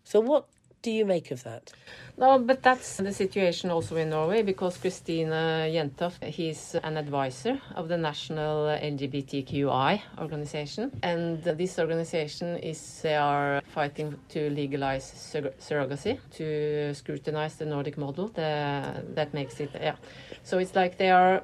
So 0.05 0.21
what 0.21 0.49
do 0.83 0.91
you 0.91 1.05
make 1.05 1.31
of 1.31 1.43
that? 1.45 1.73
No, 2.17 2.39
but 2.39 2.63
that's 2.63 2.97
the 2.97 3.13
situation 3.13 3.71
also 3.71 3.97
in 3.97 4.11
Norway 4.11 4.43
because 4.43 4.77
Christine 4.77 5.33
uh, 5.33 5.69
Jentoft, 5.69 6.23
he's 6.25 6.77
an 6.83 6.97
advisor 6.97 7.61
of 7.75 7.89
the 7.89 7.97
National 7.97 8.67
LGBTQI 8.67 10.01
organization. 10.19 10.91
And 11.03 11.43
this 11.43 11.79
organization 11.79 12.59
is, 12.59 13.01
they 13.03 13.17
are 13.17 13.61
fighting 13.67 14.17
to 14.31 14.51
legalize 14.51 15.05
sur 15.05 15.53
surrogacy, 15.61 16.19
to 16.37 16.95
scrutinize 16.95 17.57
the 17.57 17.67
Nordic 17.67 17.99
model 17.99 18.29
the, 18.29 19.03
that 19.15 19.35
makes 19.35 19.61
it, 19.61 19.71
yeah. 19.75 19.97
So 20.45 20.59
it's 20.59 20.75
like 20.77 20.97
they 20.97 21.11
are, 21.11 21.43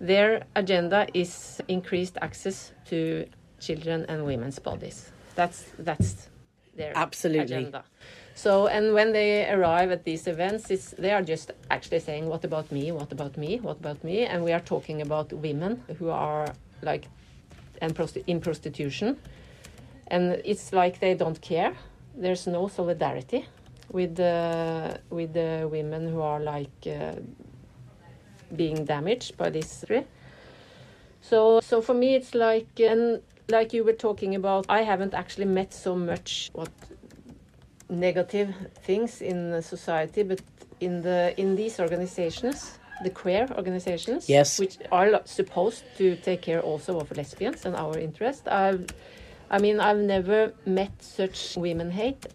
their 0.00 0.44
agenda 0.56 1.06
is 1.14 1.60
increased 1.68 2.16
access 2.22 2.72
to 2.86 3.26
children 3.60 4.06
and 4.08 4.24
women's 4.24 4.58
bodies. 4.58 5.10
That's, 5.34 5.66
that's 5.78 6.28
their 6.76 6.92
Absolutely. 6.96 7.44
agenda. 7.44 7.84
So, 8.34 8.66
and 8.66 8.94
when 8.94 9.12
they 9.12 9.48
arrive 9.48 9.90
at 9.92 10.04
these 10.04 10.26
events, 10.26 10.70
it's, 10.70 10.90
they 10.98 11.12
are 11.12 11.22
just 11.22 11.52
actually 11.70 12.00
saying, 12.00 12.28
What 12.28 12.44
about 12.44 12.70
me? 12.72 12.90
What 12.90 13.12
about 13.12 13.36
me? 13.36 13.60
What 13.60 13.78
about 13.78 14.02
me? 14.02 14.26
And 14.26 14.42
we 14.42 14.52
are 14.52 14.60
talking 14.60 15.02
about 15.02 15.32
women 15.32 15.82
who 15.98 16.10
are 16.10 16.48
like 16.82 17.06
and 17.80 17.94
prosti- 17.94 18.24
in 18.26 18.40
prostitution. 18.40 19.16
And 20.08 20.40
it's 20.44 20.72
like 20.72 21.00
they 21.00 21.14
don't 21.14 21.40
care. 21.40 21.74
There's 22.16 22.46
no 22.46 22.68
solidarity 22.68 23.46
with 23.90 24.16
the, 24.16 25.00
with 25.10 25.32
the 25.32 25.68
women 25.70 26.08
who 26.08 26.20
are 26.20 26.40
like 26.40 26.70
uh, 26.86 27.14
being 28.54 28.84
damaged 28.84 29.36
by 29.36 29.50
this. 29.50 29.84
So, 31.20 31.60
so 31.60 31.80
for 31.80 31.94
me, 31.94 32.14
it's 32.14 32.34
like, 32.34 32.68
and 32.80 33.22
like 33.48 33.72
you 33.72 33.84
were 33.84 33.92
talking 33.92 34.34
about, 34.34 34.66
I 34.68 34.82
haven't 34.82 35.14
actually 35.14 35.46
met 35.46 35.72
so 35.72 35.94
much 35.94 36.50
what 36.52 36.70
negative 37.88 38.54
things 38.82 39.22
in 39.22 39.60
society, 39.62 40.22
but 40.22 40.40
in 40.80 41.02
the 41.02 41.34
in 41.36 41.56
these 41.56 41.78
organizations, 41.80 42.78
the 43.02 43.10
queer 43.10 43.46
organizations, 43.56 44.28
yes, 44.28 44.58
which 44.58 44.78
are 44.90 45.20
supposed 45.24 45.84
to 45.98 46.16
take 46.16 46.42
care 46.42 46.60
also 46.60 46.98
of 47.00 47.16
lesbians 47.16 47.66
and 47.66 47.76
our 47.76 47.98
interest. 47.98 48.48
I've, 48.48 48.86
I 49.50 49.58
mean, 49.58 49.80
I've 49.80 49.98
never 49.98 50.52
met 50.66 50.92
such 51.02 51.56
women 51.56 51.90
hate 51.90 52.26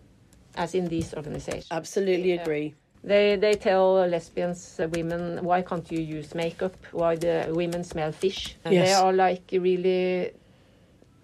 as 0.55 0.75
in 0.75 0.87
these 0.87 1.13
organizations. 1.13 1.67
Absolutely 1.71 2.33
agree. 2.33 2.75
They 3.03 3.37
they 3.37 3.53
tell 3.53 3.93
lesbians, 4.07 4.79
uh, 4.79 4.87
women, 4.89 5.43
why 5.43 5.61
can't 5.61 5.89
you 5.91 5.99
use 5.99 6.35
makeup? 6.35 6.75
Why 6.91 7.15
the 7.15 7.47
women 7.49 7.83
smell 7.83 8.11
fish? 8.11 8.57
And 8.65 8.73
yes. 8.73 8.87
they 8.87 8.93
are 8.93 9.13
like 9.13 9.43
really, 9.53 10.33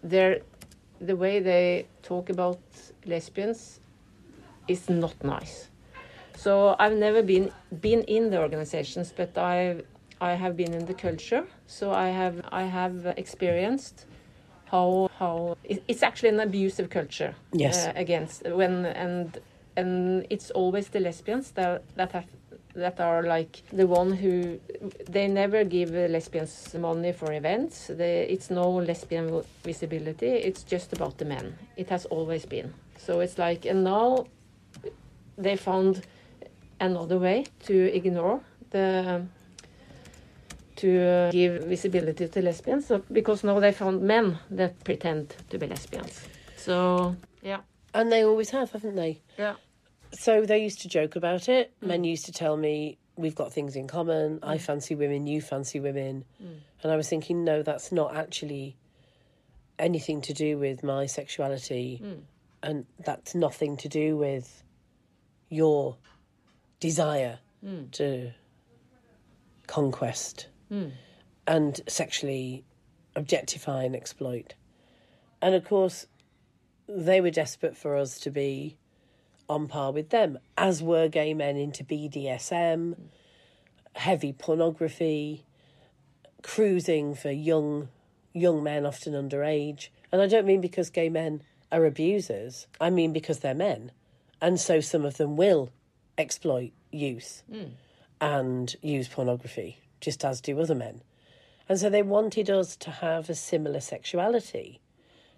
they're 0.10 0.40
the 1.02 1.16
way 1.16 1.40
they 1.40 1.88
talk 2.04 2.30
about 2.30 2.60
lesbians 3.06 3.80
is 4.68 4.90
not 4.90 5.16
nice. 5.24 5.70
So 6.36 6.76
I've 6.80 6.98
never 6.98 7.22
been 7.22 7.52
been 7.82 8.04
in 8.04 8.30
the 8.30 8.40
organizations, 8.40 9.14
but 9.16 9.38
I 9.38 9.84
I 10.22 10.34
have 10.34 10.56
been 10.56 10.74
in 10.74 10.86
the 10.86 10.94
culture. 10.94 11.46
So 11.68 11.92
I 11.92 12.10
have 12.10 12.42
I 12.52 12.64
have 12.64 13.14
experienced 13.18 14.06
how 14.66 15.10
how 15.20 15.58
it's 15.64 16.04
actually 16.04 16.30
an 16.30 16.40
abusive 16.40 16.90
culture. 16.90 17.36
Yes. 17.54 17.88
Uh, 17.88 17.94
against 17.96 18.44
when 18.48 18.86
and 18.86 19.40
and 19.78 20.26
it's 20.30 20.52
always 20.52 20.90
the 20.90 21.00
lesbians 21.00 21.52
that 21.52 21.84
that 21.96 22.12
have 22.12 22.26
that 22.76 23.00
are 23.00 23.24
like 23.24 23.64
the 23.72 23.88
one 23.88 24.12
who 24.12 24.60
they 25.10 25.28
never 25.28 25.64
give 25.64 25.92
lesbians 25.92 26.76
money 26.78 27.12
for 27.12 27.32
events. 27.34 27.88
They, 27.88 28.28
it's 28.30 28.50
no 28.50 28.70
lesbian 28.70 29.44
visibility. 29.64 30.28
It's 30.28 30.64
just 30.64 30.94
about 30.94 31.18
the 31.18 31.26
men. 31.26 31.58
It 31.78 31.90
has 31.90 32.06
always 32.06 32.46
been. 32.46 32.74
So 32.98 33.20
it's 33.20 33.38
like 33.38 33.66
and 33.66 33.84
now 33.84 34.28
they 35.38 35.56
found 35.56 36.02
another 36.80 37.18
way 37.20 37.46
to 37.66 37.96
ignore 37.96 38.42
the 38.72 39.26
to 40.76 41.02
uh, 41.02 41.32
give 41.32 41.64
visibility 41.64 42.28
to 42.28 42.42
lesbians 42.42 42.88
so, 42.88 43.02
because 43.12 43.46
now 43.46 43.60
they 43.60 43.72
found 43.72 44.02
men 44.02 44.38
that 44.52 44.84
pretend 44.84 45.34
to 45.50 45.58
be 45.58 45.68
lesbians. 45.68 46.28
So 46.58 47.16
yeah, 47.42 47.62
and 47.94 48.12
they 48.12 48.26
always 48.26 48.50
have, 48.50 48.72
haven't 48.72 48.96
they? 48.96 49.22
Yeah. 49.38 49.56
So 50.18 50.46
they 50.46 50.64
used 50.64 50.82
to 50.82 50.88
joke 50.88 51.16
about 51.16 51.50
it. 51.50 51.74
Mm. 51.82 51.88
Men 51.88 52.04
used 52.04 52.26
to 52.26 52.32
tell 52.32 52.58
me, 52.58 52.98
"We've 53.16 53.36
got 53.36 53.54
things 53.54 53.76
in 53.76 53.88
common. 53.88 54.40
Mm. 54.40 54.48
I 54.48 54.58
fancy 54.58 54.96
women. 54.96 55.28
You 55.28 55.42
fancy 55.42 55.80
women." 55.80 56.26
Mm. 56.42 56.60
And 56.84 56.92
I 56.92 56.96
was 56.96 57.10
thinking, 57.10 57.44
no, 57.44 57.64
that's 57.64 57.92
not 57.92 58.16
actually 58.16 58.78
anything 59.80 60.22
to 60.22 60.34
do 60.34 60.58
with 60.58 60.84
my 60.84 61.06
sexuality, 61.06 62.00
mm. 62.04 62.22
and 62.64 62.86
that's 63.00 63.36
nothing 63.36 63.76
to 63.78 63.90
do 63.90 64.16
with 64.16 64.64
your 65.50 65.98
desire 66.80 67.40
mm. 67.66 67.90
to 67.92 68.32
conquest 69.68 70.48
mm. 70.72 70.92
and 71.48 71.82
sexually 71.88 72.64
objectify 73.16 73.84
and 73.84 73.96
exploit. 73.96 74.54
And 75.42 75.56
of 75.56 75.66
course, 75.66 76.06
they 76.88 77.22
were 77.22 77.32
desperate 77.32 77.76
for 77.76 77.96
us 77.96 78.20
to 78.20 78.32
be 78.32 78.78
on 79.50 79.68
par 79.68 79.92
with 79.92 80.10
them, 80.10 80.40
as 80.58 80.82
were 80.82 81.08
gay 81.08 81.34
men 81.34 81.58
into 81.58 81.84
BDSM, 81.84 82.96
heavy 83.94 84.34
pornography, 84.34 85.46
cruising 86.42 87.16
for 87.16 87.32
young 87.32 87.90
young 88.34 88.62
men, 88.62 88.86
often 88.86 89.14
underage. 89.14 89.88
And 90.12 90.22
I 90.22 90.28
don't 90.28 90.46
mean 90.46 90.62
because 90.62 90.90
gay 90.90 91.10
men 91.10 91.42
are 91.72 91.86
abusers. 91.86 92.68
I 92.80 92.90
mean 92.90 93.14
because 93.14 93.40
they're 93.40 93.54
men. 93.54 93.92
And 94.42 94.60
so 94.60 94.82
some 94.82 95.06
of 95.06 95.18
them 95.18 95.38
will 95.38 95.72
exploit 96.18 96.72
youth 96.92 97.44
mm. 97.52 97.72
and 98.20 98.76
use 98.82 99.08
pornography, 99.08 99.80
just 100.02 100.24
as 100.26 100.42
do 100.42 100.60
other 100.60 100.76
men. 100.76 101.02
And 101.68 101.80
so 101.80 101.90
they 101.90 102.04
wanted 102.04 102.50
us 102.50 102.76
to 102.78 102.92
have 102.92 103.30
a 103.30 103.36
similar 103.36 103.80
sexuality, 103.80 104.82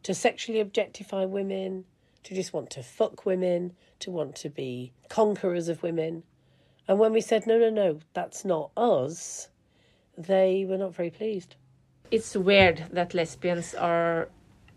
to 0.04 0.14
sexually 0.14 0.60
objectify 0.60 1.26
women, 1.26 1.86
to 2.28 2.36
just 2.36 2.52
want 2.52 2.70
to 2.70 2.84
fuck 2.84 3.26
women, 3.26 3.72
to 4.00 4.12
want 4.12 4.36
to 4.36 4.50
be 4.50 4.92
conquerors 5.08 5.70
of 5.70 5.82
women. 5.82 6.24
And 6.86 7.00
when 7.00 7.14
we 7.14 7.22
said, 7.22 7.48
no, 7.48 7.58
no, 7.58 7.70
no, 7.70 8.00
that's 8.14 8.44
not 8.44 8.72
us, 8.76 9.48
they 10.18 10.66
were 10.68 10.78
not 10.78 10.94
very 10.94 11.10
pleased. 11.10 11.56
It's 12.12 12.36
weird 12.36 12.84
that 12.92 13.14
lesbians 13.14 13.74
are 13.76 14.28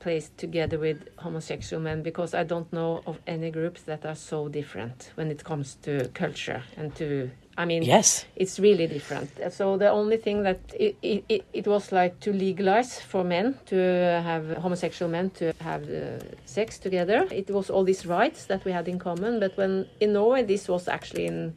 placed 0.00 0.36
together 0.38 0.78
with 0.78 1.08
homosexual 1.18 1.82
men 1.82 2.02
because 2.02 2.34
I 2.34 2.42
don't 2.42 2.72
know 2.72 3.02
of 3.06 3.20
any 3.26 3.50
groups 3.50 3.82
that 3.82 4.04
are 4.04 4.14
so 4.14 4.48
different 4.48 5.12
when 5.14 5.30
it 5.30 5.44
comes 5.44 5.76
to 5.82 6.08
culture 6.14 6.62
and 6.76 6.94
to 6.96 7.30
I 7.58 7.66
mean, 7.66 7.82
yes, 7.82 8.24
it's 8.36 8.58
really 8.58 8.86
different. 8.86 9.30
So 9.50 9.76
the 9.76 9.90
only 9.90 10.16
thing 10.16 10.44
that 10.44 10.60
it, 10.72 10.96
it, 11.02 11.44
it 11.52 11.66
was 11.66 11.92
like 11.92 12.18
to 12.20 12.32
legalize 12.32 12.98
for 12.98 13.22
men 13.22 13.58
to 13.66 13.76
have 14.24 14.56
homosexual 14.56 15.10
men 15.10 15.28
to 15.30 15.52
have 15.60 15.82
uh, 15.90 16.20
sex 16.46 16.78
together. 16.78 17.26
It 17.30 17.50
was 17.50 17.68
all 17.68 17.84
these 17.84 18.06
rights 18.06 18.46
that 18.46 18.64
we 18.64 18.72
had 18.72 18.88
in 18.88 18.98
common. 18.98 19.40
But 19.40 19.58
when 19.58 19.86
in 20.00 20.14
Norway, 20.14 20.42
this 20.42 20.68
was 20.68 20.88
actually 20.88 21.26
in 21.26 21.54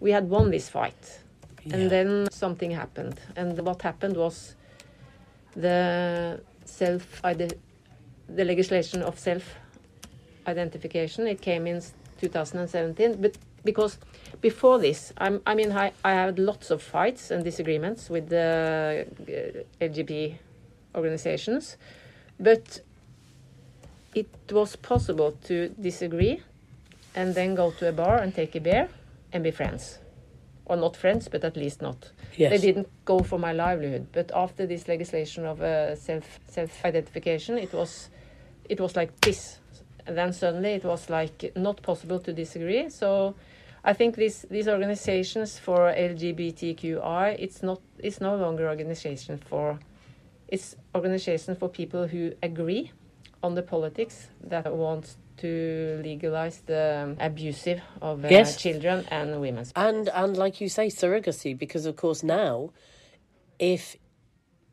we 0.00 0.10
had 0.10 0.30
won 0.30 0.50
this 0.50 0.70
fight, 0.70 1.20
yeah. 1.64 1.76
and 1.76 1.90
then 1.90 2.28
something 2.30 2.70
happened. 2.70 3.20
And 3.36 3.58
what 3.60 3.82
happened 3.82 4.16
was 4.16 4.56
the 5.54 6.40
self 6.70 7.20
the 7.22 8.44
legislation 8.44 9.02
of 9.02 9.18
self 9.18 9.54
identification. 10.46 11.26
It 11.26 11.40
came 11.40 11.66
in 11.66 11.82
2017, 12.20 13.20
but 13.20 13.36
because 13.64 13.98
before 14.40 14.78
this, 14.78 15.12
I'm, 15.18 15.42
i 15.46 15.54
mean, 15.54 15.72
I, 15.72 15.92
I, 16.04 16.12
had 16.12 16.38
lots 16.38 16.70
of 16.70 16.82
fights 16.82 17.30
and 17.30 17.44
disagreements 17.44 18.08
with 18.08 18.28
the 18.28 19.06
uh, 19.28 19.84
LGBT 19.84 20.36
organizations, 20.94 21.76
but 22.38 22.80
it 24.14 24.28
was 24.50 24.76
possible 24.76 25.32
to 25.44 25.68
disagree 25.68 26.42
and 27.14 27.34
then 27.34 27.54
go 27.54 27.70
to 27.72 27.88
a 27.88 27.92
bar 27.92 28.18
and 28.18 28.34
take 28.34 28.54
a 28.54 28.60
beer 28.60 28.88
and 29.32 29.44
be 29.44 29.50
friends. 29.50 29.98
Or 30.70 30.76
not 30.76 30.96
friends, 30.96 31.28
but 31.28 31.44
at 31.44 31.56
least 31.56 31.82
not. 31.82 32.12
Yes. 32.36 32.50
They 32.52 32.58
didn't 32.58 32.88
go 33.04 33.18
for 33.18 33.40
my 33.40 33.52
livelihood. 33.52 34.06
But 34.12 34.30
after 34.32 34.66
this 34.66 34.86
legislation 34.86 35.44
of 35.44 35.60
uh, 35.60 35.96
self 35.96 36.38
self 36.48 36.84
identification, 36.84 37.58
it 37.58 37.72
was 37.72 38.08
it 38.68 38.80
was 38.80 38.94
like 38.94 39.10
this. 39.20 39.58
And 40.06 40.16
then 40.16 40.32
suddenly 40.32 40.70
it 40.70 40.84
was 40.84 41.10
like 41.10 41.52
not 41.56 41.82
possible 41.82 42.20
to 42.20 42.32
disagree. 42.32 42.88
So 42.88 43.34
I 43.82 43.94
think 43.94 44.14
these 44.14 44.46
these 44.48 44.68
organizations 44.68 45.58
for 45.58 45.92
LGBTQI, 45.92 47.36
it's 47.38 47.62
not 47.64 47.80
it's 47.98 48.20
no 48.20 48.36
longer 48.36 48.68
organization 48.68 49.38
for 49.38 49.76
it's 50.46 50.76
organization 50.94 51.56
for 51.56 51.68
people 51.68 52.06
who 52.06 52.32
agree 52.42 52.92
on 53.42 53.54
the 53.54 53.62
politics 53.62 54.28
that 54.44 54.72
wants 54.74 55.16
to 55.38 56.00
legalize 56.04 56.60
the 56.66 57.16
abusive 57.18 57.80
of 58.02 58.24
uh, 58.24 58.28
yes. 58.28 58.56
children 58.56 59.06
and 59.10 59.40
women. 59.40 59.64
And 59.74 60.08
and 60.10 60.36
like 60.36 60.60
you 60.60 60.68
say, 60.68 60.88
surrogacy, 60.88 61.56
because 61.56 61.86
of 61.86 61.96
course 61.96 62.22
now, 62.22 62.70
if 63.58 63.96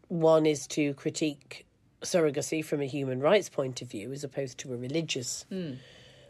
one 0.10 0.46
is 0.46 0.68
to 0.68 0.94
critique 0.96 1.66
surrogacy 2.02 2.64
from 2.64 2.82
a 2.82 2.86
human 2.86 3.20
rights 3.20 3.50
point 3.50 3.82
of 3.82 3.90
view 3.90 4.12
as 4.12 4.24
opposed 4.24 4.58
to 4.60 4.74
a 4.74 4.78
religious 4.78 5.46
mm. 5.52 5.78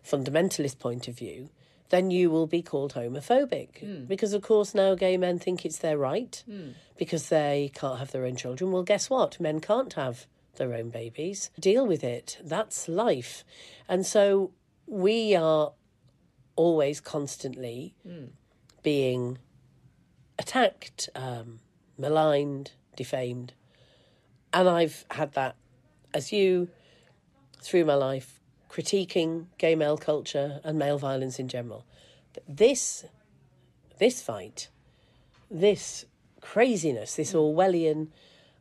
fundamentalist 0.04 0.80
point 0.80 1.08
of 1.08 1.18
view, 1.18 1.50
then 1.90 2.12
you 2.12 2.30
will 2.30 2.48
be 2.48 2.62
called 2.62 2.94
homophobic. 2.94 3.84
Mm. 3.84 4.08
Because, 4.08 4.34
of 4.34 4.42
course, 4.42 4.74
now 4.74 4.96
gay 4.96 5.18
men 5.18 5.40
think 5.40 5.66
it's 5.66 5.80
their 5.80 5.98
right 5.98 6.44
mm. 6.50 6.74
because 6.98 7.30
they 7.30 7.72
can't 7.74 8.00
have 8.00 8.12
their 8.12 8.26
own 8.26 8.36
children. 8.36 8.72
Well, 8.72 8.84
guess 8.84 9.10
what? 9.10 9.40
Men 9.40 9.60
can't 9.60 9.94
have 9.94 10.28
their 10.58 10.74
own 10.74 10.90
babies. 10.90 11.50
Deal 11.60 11.86
with 11.86 12.04
it. 12.04 12.38
That's 12.44 12.88
life. 12.88 13.44
And 13.88 14.06
so 14.06 14.52
we 14.86 15.36
are 15.36 15.72
always 16.56 17.00
constantly 17.00 17.94
mm. 18.08 18.30
being 18.84 19.38
attacked, 20.40 21.10
um, 21.16 21.60
maligned, 21.98 22.72
defamed. 22.96 23.54
And 24.54 24.68
I've 24.68 25.06
had 25.12 25.34
that 25.34 25.56
as 26.14 26.32
you 26.32 26.70
through 27.62 27.86
my 27.86 27.96
life 27.96 28.40
critiquing 28.70 29.46
gay 29.58 29.76
male 29.76 29.98
culture 29.98 30.60
and 30.64 30.78
male 30.78 30.98
violence 30.98 31.40
in 31.40 31.48
general. 31.48 31.86
But 32.34 32.44
this, 32.48 33.06
this 33.98 34.22
fight, 34.22 34.70
this 35.50 36.06
craziness, 36.42 37.16
this 37.16 37.34
Orwellian, 37.34 38.10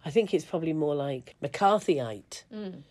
I 0.07 0.11
think 0.11 0.33
it's 0.33 0.45
probably 0.45 0.73
more 0.73 0.95
like 0.95 1.35
McCarthyite 1.43 2.45
mm. 2.55 2.83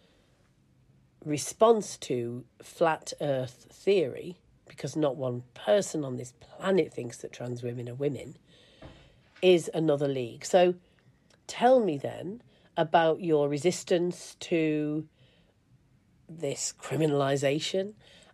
response 1.23 1.95
to 1.99 2.43
flat 2.61 3.13
earth 3.21 3.67
theory, 3.71 4.37
because 4.67 4.97
not 4.97 5.15
one 5.15 5.43
person 5.53 6.03
on 6.03 6.17
this 6.17 6.33
planet 6.41 6.93
thinks 6.93 7.19
that 7.19 7.31
trans 7.31 7.63
women 7.63 7.87
are 7.87 7.95
women, 7.95 8.35
is 9.41 9.71
another 9.73 10.09
league. 10.09 10.43
So 10.43 10.75
tell 11.47 11.79
me 11.79 11.97
then 11.97 12.41
about 12.75 13.21
your 13.21 13.47
resistance 13.47 14.35
to 14.41 15.07
this 16.27 16.73
criminalisation, 16.77 17.93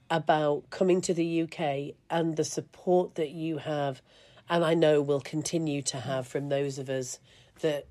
about 0.10 0.72
coming 0.72 1.02
to 1.02 1.14
the 1.14 1.44
UK 1.44 1.96
and 2.10 2.36
the 2.36 2.44
support 2.44 3.14
that 3.14 3.30
you 3.30 3.60
have, 3.60 4.02
and 4.50 4.66
I 4.66 4.74
know 4.74 5.04
will 5.04 5.22
continue 5.22 5.84
to 5.84 5.98
have 6.00 6.26
from 6.26 6.50
those 6.50 6.80
of 6.80 6.90
us 6.90 7.20
that 7.60 7.86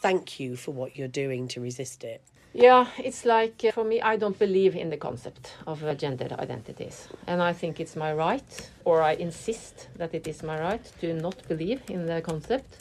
thank 0.00 0.40
you 0.40 0.56
for 0.56 0.72
what 0.72 0.96
you're 0.96 1.08
doing 1.08 1.48
to 1.48 1.60
resist 1.60 2.04
it. 2.04 2.22
Yeah, 2.54 2.86
it's 2.98 3.24
like 3.26 3.62
uh, 3.64 3.72
for 3.72 3.84
me, 3.84 4.00
I 4.00 4.16
don't 4.16 4.38
believe 4.38 4.76
in 4.76 4.88
the 4.88 4.96
concept 4.96 5.54
of 5.66 5.84
uh, 5.84 5.94
gender 5.94 6.28
identities. 6.38 7.08
And 7.26 7.42
I 7.42 7.52
think 7.52 7.80
it's 7.80 7.96
my 7.96 8.14
right, 8.14 8.70
or 8.84 9.02
I 9.02 9.12
insist 9.12 9.88
that 9.96 10.14
it 10.14 10.26
is 10.26 10.42
my 10.42 10.58
right, 10.58 10.84
to 11.00 11.12
not 11.12 11.36
believe 11.48 11.82
in 11.90 12.06
the 12.06 12.22
concept. 12.22 12.78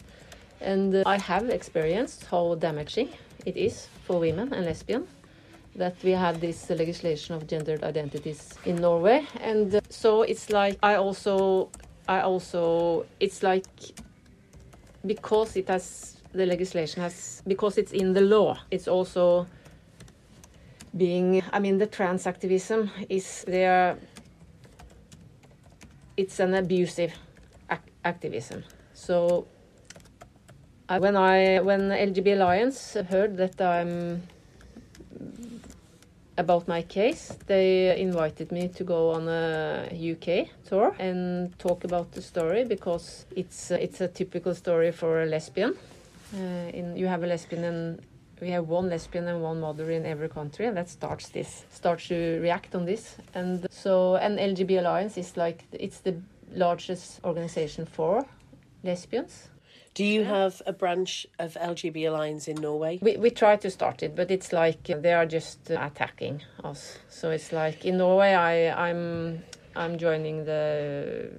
And 0.61 0.95
uh, 0.95 1.03
I 1.05 1.17
have 1.17 1.49
experienced 1.49 2.25
how 2.31 2.55
damaging 2.55 3.09
it 3.45 3.57
is 3.57 3.89
for 4.05 4.19
women 4.19 4.53
and 4.53 4.65
lesbians 4.65 5.09
that 5.75 5.95
we 6.03 6.11
have 6.11 6.39
this 6.39 6.69
legislation 6.69 7.35
of 7.35 7.45
gendered 7.47 7.83
identities 7.83 8.53
in 8.65 8.77
Norway, 8.77 9.27
and 9.41 9.75
uh, 9.75 9.81
so 9.89 10.21
it's 10.21 10.49
like 10.49 10.77
I 10.81 10.95
also 10.95 11.69
I 12.07 12.21
also 12.21 13.05
it's 13.19 13.43
like 13.43 13.65
because 15.05 15.57
it 15.57 15.67
has 15.67 16.14
the 16.35 16.45
legislation 16.45 17.01
has 17.01 17.41
because 17.47 17.77
it's 17.77 17.91
in 17.91 18.13
the 18.13 18.21
law 18.21 18.57
it's 18.71 18.87
also 18.87 19.47
being 20.95 21.43
I 21.51 21.59
mean 21.59 21.77
the 21.77 21.87
trans 21.87 22.27
activism 22.27 22.91
is 23.09 23.43
there 23.47 23.97
it's 26.17 26.39
an 26.39 26.53
abusive 26.53 27.13
ac 27.69 27.81
activism 28.03 28.63
so 28.93 29.47
I, 30.87 30.99
when 30.99 31.15
I 31.15 31.59
when 31.59 31.89
LGB 31.89 32.33
Alliance 32.33 32.93
heard 33.09 33.37
that 33.37 33.59
I'm 33.59 34.21
about 36.37 36.67
my 36.67 36.81
case. 36.81 37.33
They 37.47 37.99
invited 37.99 38.51
me 38.51 38.67
to 38.69 38.83
go 38.83 39.11
on 39.11 39.27
a 39.27 39.89
UK 39.91 40.49
tour 40.67 40.95
and 40.99 41.57
talk 41.59 41.83
about 41.83 42.11
the 42.11 42.21
story 42.21 42.63
because 42.65 43.25
it's 43.35 43.71
it's 43.71 44.01
a 44.01 44.07
typical 44.07 44.53
story 44.53 44.91
for 44.91 45.21
a 45.21 45.25
lesbian. 45.25 45.75
Uh, 46.35 46.69
in 46.73 46.97
you 46.97 47.07
have 47.07 47.23
a 47.23 47.27
lesbian 47.27 47.63
and 47.63 48.01
we 48.41 48.49
have 48.49 48.67
one 48.67 48.89
lesbian 48.89 49.27
and 49.27 49.41
one 49.41 49.59
mother 49.61 49.89
in 49.89 50.05
every 50.05 50.29
country, 50.29 50.65
and 50.65 50.75
that 50.75 50.89
starts 50.89 51.29
this 51.29 51.65
starts 51.69 52.07
to 52.09 52.39
react 52.41 52.75
on 52.75 52.85
this. 52.85 53.15
And 53.33 53.65
so, 53.71 54.15
an 54.15 54.37
LGB 54.37 54.79
Alliance 54.79 55.17
is 55.17 55.37
like 55.37 55.63
it's 55.71 55.99
the 55.99 56.15
largest 56.51 57.21
organization 57.23 57.85
for 57.85 58.25
lesbians 58.83 59.49
do 59.95 60.03
you 60.03 60.25
have 60.25 60.61
a 60.65 60.73
branch 60.73 61.25
of 61.39 61.53
LGB 61.53 62.09
Alliance 62.09 62.49
in 62.49 62.57
Norway? 62.57 62.99
We, 63.01 63.15
we 63.15 63.29
try 63.29 63.55
to 63.55 63.71
start 63.71 64.03
it, 64.03 64.13
but 64.13 64.29
it's 64.29 64.51
like 64.51 64.83
they 64.83 65.13
are 65.13 65.25
just 65.25 65.69
attacking 65.69 66.43
us. 66.63 66.99
So 67.09 67.31
it's 67.31 67.53
like 67.53 67.85
in 67.85 67.97
Norway, 67.97 68.33
I, 68.33 68.89
I'm 68.89 69.43
I'm 69.73 69.97
joining 69.97 70.43
the 70.43 71.31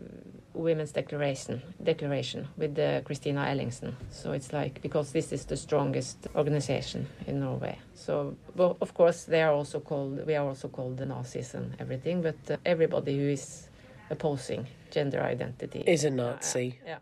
Women's 0.56 0.92
Declaration 0.92 1.62
Declaration 1.82 2.48
with 2.56 2.78
uh, 2.78 3.00
Christina 3.02 3.46
Ellingsen. 3.46 3.94
So 4.10 4.32
it's 4.32 4.52
like 4.52 4.80
because 4.82 5.12
this 5.12 5.32
is 5.32 5.44
the 5.44 5.56
strongest 5.56 6.26
organization 6.34 7.06
in 7.26 7.40
Norway. 7.40 7.78
So 7.94 8.36
well, 8.54 8.76
of 8.80 8.94
course 8.94 9.24
they 9.24 9.42
are 9.42 9.52
also 9.52 9.80
called 9.80 10.26
we 10.26 10.34
are 10.34 10.46
also 10.46 10.68
called 10.68 10.96
the 10.96 11.06
Nazis 11.06 11.54
and 11.54 11.76
everything, 11.78 12.22
but 12.22 12.36
uh, 12.50 12.56
everybody 12.64 13.16
who 13.18 13.28
is 13.28 13.68
opposing 14.10 14.66
gender 14.90 15.20
identity 15.20 15.84
is 15.86 16.04
a 16.04 16.10
Nazi. 16.10 16.78
Uh, 16.82 16.88
yeah. 16.88 16.98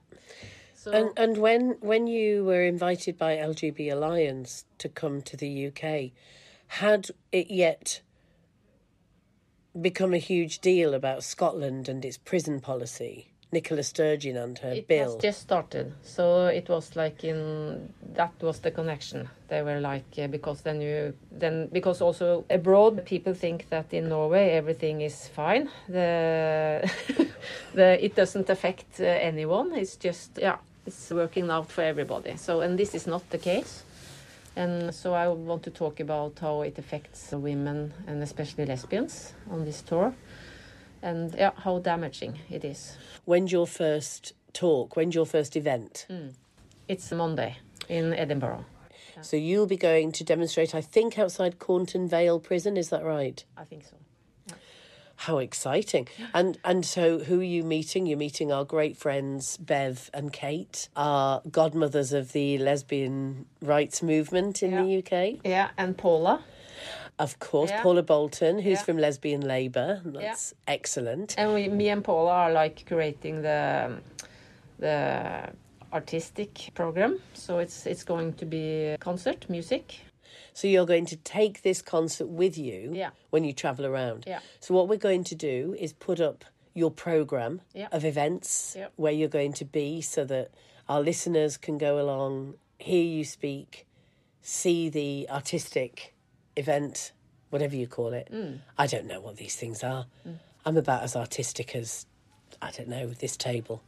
So 0.74 0.92
and 0.92 1.10
and 1.16 1.38
when 1.38 1.76
when 1.80 2.06
you 2.06 2.44
were 2.44 2.64
invited 2.64 3.16
by 3.16 3.36
LGB 3.36 3.92
Alliance 3.92 4.64
to 4.78 4.88
come 4.88 5.22
to 5.22 5.36
the 5.36 5.66
UK, 5.68 6.12
had 6.66 7.10
it 7.32 7.50
yet 7.50 8.00
become 9.80 10.14
a 10.14 10.18
huge 10.18 10.60
deal 10.60 10.94
about 10.94 11.24
Scotland 11.24 11.88
and 11.88 12.04
its 12.04 12.18
prison 12.18 12.60
policy? 12.60 13.33
Nicola 13.54 13.82
Sturgeon 13.82 14.36
and 14.36 14.58
her 14.58 14.72
it 14.72 14.86
bill. 14.86 15.14
It 15.16 15.22
just 15.22 15.40
started, 15.40 15.92
so 16.02 16.46
it 16.46 16.68
was 16.68 16.96
like 16.96 17.24
in 17.24 17.92
that 18.14 18.32
was 18.42 18.58
the 18.58 18.70
connection. 18.70 19.28
They 19.48 19.62
were 19.62 19.80
like 19.80 20.18
uh, 20.18 20.26
because 20.26 20.60
then 20.62 20.80
you 20.80 21.14
then 21.32 21.68
because 21.72 22.02
also 22.02 22.44
abroad 22.50 23.04
people 23.06 23.34
think 23.34 23.68
that 23.70 23.94
in 23.94 24.08
Norway 24.08 24.50
everything 24.50 25.00
is 25.00 25.28
fine. 25.28 25.70
The 25.88 26.90
the 27.74 28.04
it 28.04 28.14
doesn't 28.14 28.50
affect 28.50 29.00
uh, 29.00 29.04
anyone. 29.04 29.72
It's 29.74 29.96
just 29.96 30.38
yeah 30.38 30.58
it's 30.86 31.10
working 31.10 31.50
out 31.50 31.70
for 31.70 31.82
everybody. 31.82 32.36
So, 32.36 32.60
and 32.60 32.78
this 32.78 32.94
is 32.94 33.06
not 33.06 33.28
the 33.30 33.38
case. 33.38 33.84
And 34.56 34.94
so 34.94 35.14
I 35.14 35.28
want 35.28 35.62
to 35.64 35.70
talk 35.70 36.00
about 36.00 36.38
how 36.40 36.62
it 36.62 36.78
affects 36.78 37.32
women 37.32 37.92
and 38.06 38.22
especially 38.22 38.66
lesbians 38.66 39.32
on 39.50 39.64
this 39.64 39.82
tour 39.82 40.14
and 41.04 41.34
yeah, 41.34 41.52
how 41.56 41.78
damaging 41.78 42.38
it 42.50 42.64
is. 42.64 42.96
When's 43.26 43.52
your 43.52 43.66
first 43.66 44.32
talk? 44.52 44.96
When's 44.96 45.14
your 45.14 45.26
first 45.26 45.54
event? 45.54 46.06
Hmm. 46.08 46.28
It's 46.88 47.12
Monday 47.12 47.58
in 47.88 48.14
Edinburgh. 48.14 48.64
So 49.20 49.36
you'll 49.36 49.66
be 49.66 49.76
going 49.76 50.10
to 50.12 50.24
demonstrate, 50.24 50.74
I 50.74 50.80
think, 50.80 51.18
outside 51.18 51.58
Cornton 51.58 52.08
Vale 52.08 52.40
Prison. 52.40 52.76
Is 52.76 52.88
that 52.88 53.04
right? 53.04 53.44
I 53.56 53.64
think 53.64 53.84
so. 53.84 53.96
How 55.16 55.38
exciting! 55.38 56.08
And 56.34 56.58
and 56.64 56.84
so, 56.84 57.20
who 57.20 57.38
are 57.38 57.44
you 57.44 57.62
meeting? 57.62 58.04
You're 58.04 58.18
meeting 58.18 58.50
our 58.50 58.64
great 58.64 58.96
friends 58.96 59.56
Bev 59.58 60.10
and 60.12 60.32
Kate, 60.32 60.88
our 60.96 61.40
godmothers 61.48 62.12
of 62.12 62.32
the 62.32 62.58
lesbian 62.58 63.46
rights 63.62 64.02
movement 64.02 64.62
in 64.62 64.72
the 64.72 64.98
UK. 64.98 65.40
Yeah, 65.44 65.70
and 65.78 65.96
Paula. 65.96 66.42
Of 67.18 67.38
course, 67.38 67.70
Yeah. 67.70 67.82
Paula 67.82 68.02
Boulton, 68.02 68.58
who's 68.58 68.78
Yeah. 68.78 68.84
from 68.84 68.98
Lesbian 68.98 69.40
Labour. 69.42 70.02
That's 70.04 70.52
excellent. 70.66 71.34
And 71.38 71.54
we, 71.54 71.68
me 71.68 71.88
and 71.88 72.02
Paula 72.02 72.30
are 72.32 72.52
like 72.52 72.84
creating 72.86 73.42
the 73.42 74.00
the 74.78 75.52
artistic 75.92 76.70
program. 76.74 77.20
So 77.34 77.58
it's 77.58 77.86
it's 77.86 78.04
going 78.04 78.32
to 78.34 78.44
be 78.46 78.96
concert, 79.00 79.48
music. 79.48 80.00
So 80.52 80.68
you're 80.68 80.86
going 80.86 81.06
to 81.06 81.16
take 81.16 81.62
this 81.62 81.82
concert 81.82 82.28
with 82.28 82.56
you 82.58 82.90
Yeah. 82.94 83.10
when 83.30 83.44
you 83.44 83.52
travel 83.52 83.86
around. 83.86 84.24
Yeah. 84.26 84.40
So 84.60 84.74
what 84.74 84.88
we're 84.88 84.98
going 85.10 85.24
to 85.24 85.34
do 85.34 85.74
is 85.78 85.92
put 85.92 86.20
up 86.20 86.44
your 86.74 86.90
program 86.90 87.60
Yeah. 87.72 87.88
of 87.92 88.04
events 88.04 88.74
Yeah. 88.76 88.88
where 88.96 89.12
you're 89.12 89.28
going 89.28 89.52
to 89.54 89.64
be 89.64 90.00
so 90.00 90.24
that 90.24 90.50
our 90.88 91.00
listeners 91.00 91.56
can 91.56 91.78
go 91.78 92.00
along, 92.00 92.54
hear 92.78 93.02
you 93.04 93.24
speak, 93.24 93.86
see 94.42 94.88
the 94.88 95.28
artistic 95.30 96.13
event, 96.56 97.12
whatever 97.50 97.76
you 97.76 97.86
call 97.86 98.12
it. 98.12 98.28
Mm. 98.32 98.60
I 98.78 98.86
don't 98.86 99.06
know 99.06 99.20
what 99.20 99.36
these 99.36 99.56
things 99.56 99.82
are. 99.82 100.06
Mm. 100.26 100.38
I'm 100.64 100.76
about 100.76 101.02
as 101.02 101.14
artistic 101.14 101.74
as 101.74 102.06
I 102.62 102.70
don't 102.70 102.88
know 102.88 103.08
this 103.08 103.36
table. 103.36 103.82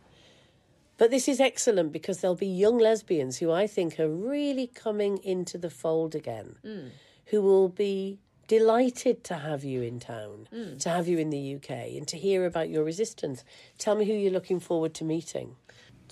But 0.99 1.11
this 1.11 1.29
is 1.29 1.41
excellent 1.41 1.93
because 1.93 2.21
there'll 2.21 2.37
be 2.37 2.47
young 2.47 2.79
lesbians 2.79 3.39
who 3.39 3.53
I 3.53 3.67
think 3.67 4.01
are 4.01 4.09
really 4.09 4.67
coming 4.67 5.19
into 5.19 5.59
the 5.59 5.71
fold 5.71 6.15
again, 6.15 6.57
mm. 6.65 6.91
who 7.27 7.43
will 7.43 7.69
be 7.69 8.19
delighted 8.49 9.25
to 9.25 9.35
have 9.35 9.65
you 9.65 9.83
in 9.83 10.01
town, 10.01 10.49
mm. 10.53 10.79
to 10.81 10.89
have 10.89 11.09
you 11.09 11.19
in 11.19 11.31
the 11.31 11.57
UK, 11.57 11.71
and 11.97 12.09
to 12.09 12.17
hear 12.17 12.47
about 12.47 12.71
your 12.71 12.85
resistance. 12.85 13.45
Tell 13.77 13.95
me 13.95 14.07
who 14.07 14.13
you're 14.13 14.33
looking 14.33 14.61
forward 14.61 14.95
to 14.95 15.05
meeting. 15.05 15.57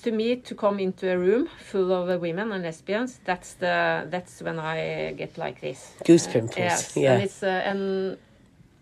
To 0.02 0.12
me, 0.12 0.36
to 0.36 0.54
come 0.54 0.80
into 0.80 1.10
a 1.10 1.16
room 1.16 1.48
full 1.58 1.90
of 1.92 2.10
uh, 2.10 2.18
women 2.18 2.52
and 2.52 2.62
lesbians, 2.62 3.20
that's 3.24 3.54
the 3.54 4.06
that's 4.10 4.42
when 4.42 4.58
I 4.58 5.12
get 5.16 5.38
like 5.38 5.60
this. 5.60 5.92
Goose 6.04 6.26
pimples. 6.26 6.58
Yes, 6.58 6.96
yeah. 6.96 7.14
and 7.14 7.22
it's 7.22 7.42
uh, 7.42 7.62
and 7.64 8.18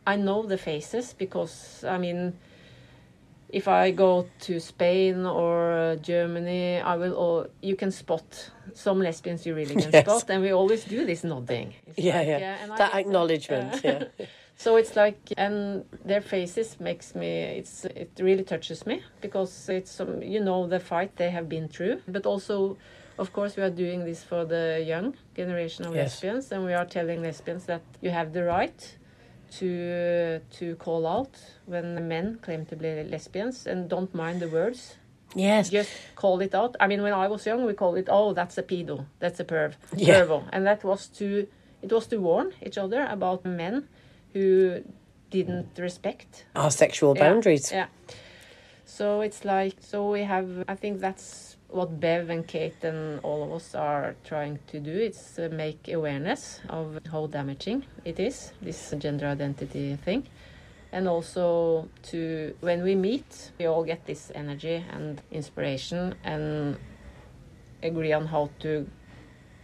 I 0.06 0.16
know 0.16 0.42
the 0.46 0.58
faces 0.58 1.14
because 1.16 1.84
I 1.88 1.98
mean, 1.98 2.32
if 3.50 3.68
I 3.68 3.92
go 3.92 4.26
to 4.40 4.58
Spain 4.58 5.26
or 5.26 5.72
uh, 5.72 5.96
Germany, 5.96 6.80
I 6.80 6.96
will. 6.96 7.14
All, 7.14 7.46
you 7.60 7.76
can 7.76 7.92
spot 7.92 8.50
some 8.74 9.00
lesbians 9.00 9.46
you 9.46 9.54
really 9.54 9.76
can 9.76 9.90
Yes. 9.92 10.04
spot, 10.06 10.30
and 10.30 10.42
we 10.42 10.52
always 10.52 10.84
do 10.84 11.04
this 11.04 11.22
nodding. 11.22 11.74
It's 11.86 11.98
yeah, 11.98 12.18
like, 12.18 12.28
yeah. 12.28 12.56
uh, 12.68 12.72
I 12.72 12.78
that 12.78 12.94
uh, 12.94 12.98
acknowledgement. 12.98 13.74
uh, 13.74 13.78
yeah. 14.18 14.26
So 14.62 14.76
it's 14.76 14.94
like, 14.94 15.18
and 15.36 15.84
their 16.04 16.20
faces 16.20 16.78
makes 16.78 17.16
me. 17.16 17.58
It's 17.58 17.84
it 17.84 18.12
really 18.20 18.44
touches 18.44 18.86
me 18.86 19.02
because 19.20 19.68
it's 19.68 19.98
um, 20.00 20.22
you 20.22 20.38
know 20.38 20.68
the 20.68 20.78
fight 20.78 21.16
they 21.16 21.30
have 21.30 21.48
been 21.48 21.66
through, 21.66 22.00
but 22.06 22.26
also, 22.26 22.76
of 23.18 23.32
course, 23.32 23.56
we 23.56 23.64
are 23.64 23.74
doing 23.74 24.04
this 24.04 24.22
for 24.22 24.44
the 24.44 24.80
young 24.86 25.16
generation 25.34 25.84
of 25.86 25.96
Yes. 25.96 26.12
lesbians, 26.12 26.52
and 26.52 26.64
we 26.64 26.74
are 26.74 26.84
telling 26.86 27.22
lesbians 27.22 27.64
that 27.66 27.82
you 28.00 28.10
have 28.10 28.32
the 28.32 28.44
right 28.44 28.98
to 29.58 30.38
to 30.58 30.76
call 30.76 31.08
out 31.08 31.34
when 31.66 32.06
men 32.06 32.38
claim 32.42 32.64
to 32.66 32.76
be 32.76 33.02
lesbians 33.02 33.66
and 33.66 33.88
don't 33.88 34.14
mind 34.14 34.40
the 34.40 34.48
words. 34.48 34.96
Yes. 35.34 35.70
Just 35.70 35.90
call 36.14 36.40
it 36.40 36.54
out. 36.54 36.76
I 36.78 36.86
mean, 36.86 37.02
when 37.02 37.14
I 37.14 37.26
was 37.26 37.44
young, 37.46 37.66
we 37.66 37.74
called 37.74 37.98
it, 37.98 38.08
"Oh, 38.08 38.32
that's 38.32 38.58
a 38.58 38.62
pedo, 38.62 39.06
that's 39.18 39.40
a 39.40 39.44
perv, 39.44 39.72
Yeah. 39.96 40.20
pervo," 40.20 40.44
and 40.52 40.64
that 40.66 40.84
was 40.84 41.08
to 41.18 41.48
it 41.82 41.90
was 41.92 42.06
to 42.06 42.16
warn 42.18 42.52
each 42.62 42.78
other 42.78 43.02
about 43.10 43.44
men 43.44 43.88
who 44.32 44.82
didn't 45.30 45.78
respect 45.78 46.44
Our 46.54 46.70
sexual 46.70 47.14
Yeah, 47.16 47.28
boundaries. 47.28 47.72
Yeah. 47.72 47.86
So 48.84 49.20
it's 49.22 49.44
like 49.44 49.76
so 49.80 50.10
we 50.10 50.22
have. 50.24 50.64
I 50.68 50.74
think 50.74 51.00
that's 51.00 51.56
what 51.68 51.98
Bev 52.00 52.28
and 52.28 52.46
Kate 52.46 52.84
and 52.84 53.20
all 53.22 53.42
of 53.42 53.50
us 53.52 53.74
are 53.74 54.14
trying 54.24 54.58
to 54.66 54.78
do. 54.80 54.92
It's 54.92 55.38
uh, 55.38 55.48
make 55.50 55.88
awareness 55.88 56.60
of 56.68 56.98
how 57.10 57.26
damaging 57.26 57.86
it 58.04 58.20
is 58.20 58.52
this 58.60 58.92
gender 58.98 59.26
identity 59.26 59.96
thing, 59.96 60.26
and 60.92 61.08
also 61.08 61.88
to 62.10 62.54
when 62.60 62.82
we 62.82 62.94
meet, 62.94 63.52
we 63.58 63.64
all 63.66 63.84
get 63.84 64.04
this 64.04 64.30
energy 64.34 64.84
and 64.92 65.22
inspiration 65.30 66.14
and 66.24 66.76
agree 67.82 68.12
on 68.12 68.26
how 68.26 68.50
to 68.60 68.86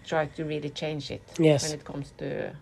try 0.06 0.24
to 0.26 0.44
really 0.44 0.70
change 0.70 1.10
it 1.10 1.22
Yes. 1.38 1.62
when 1.64 1.72
it 1.78 1.84
comes 1.84 2.12
to 2.18 2.56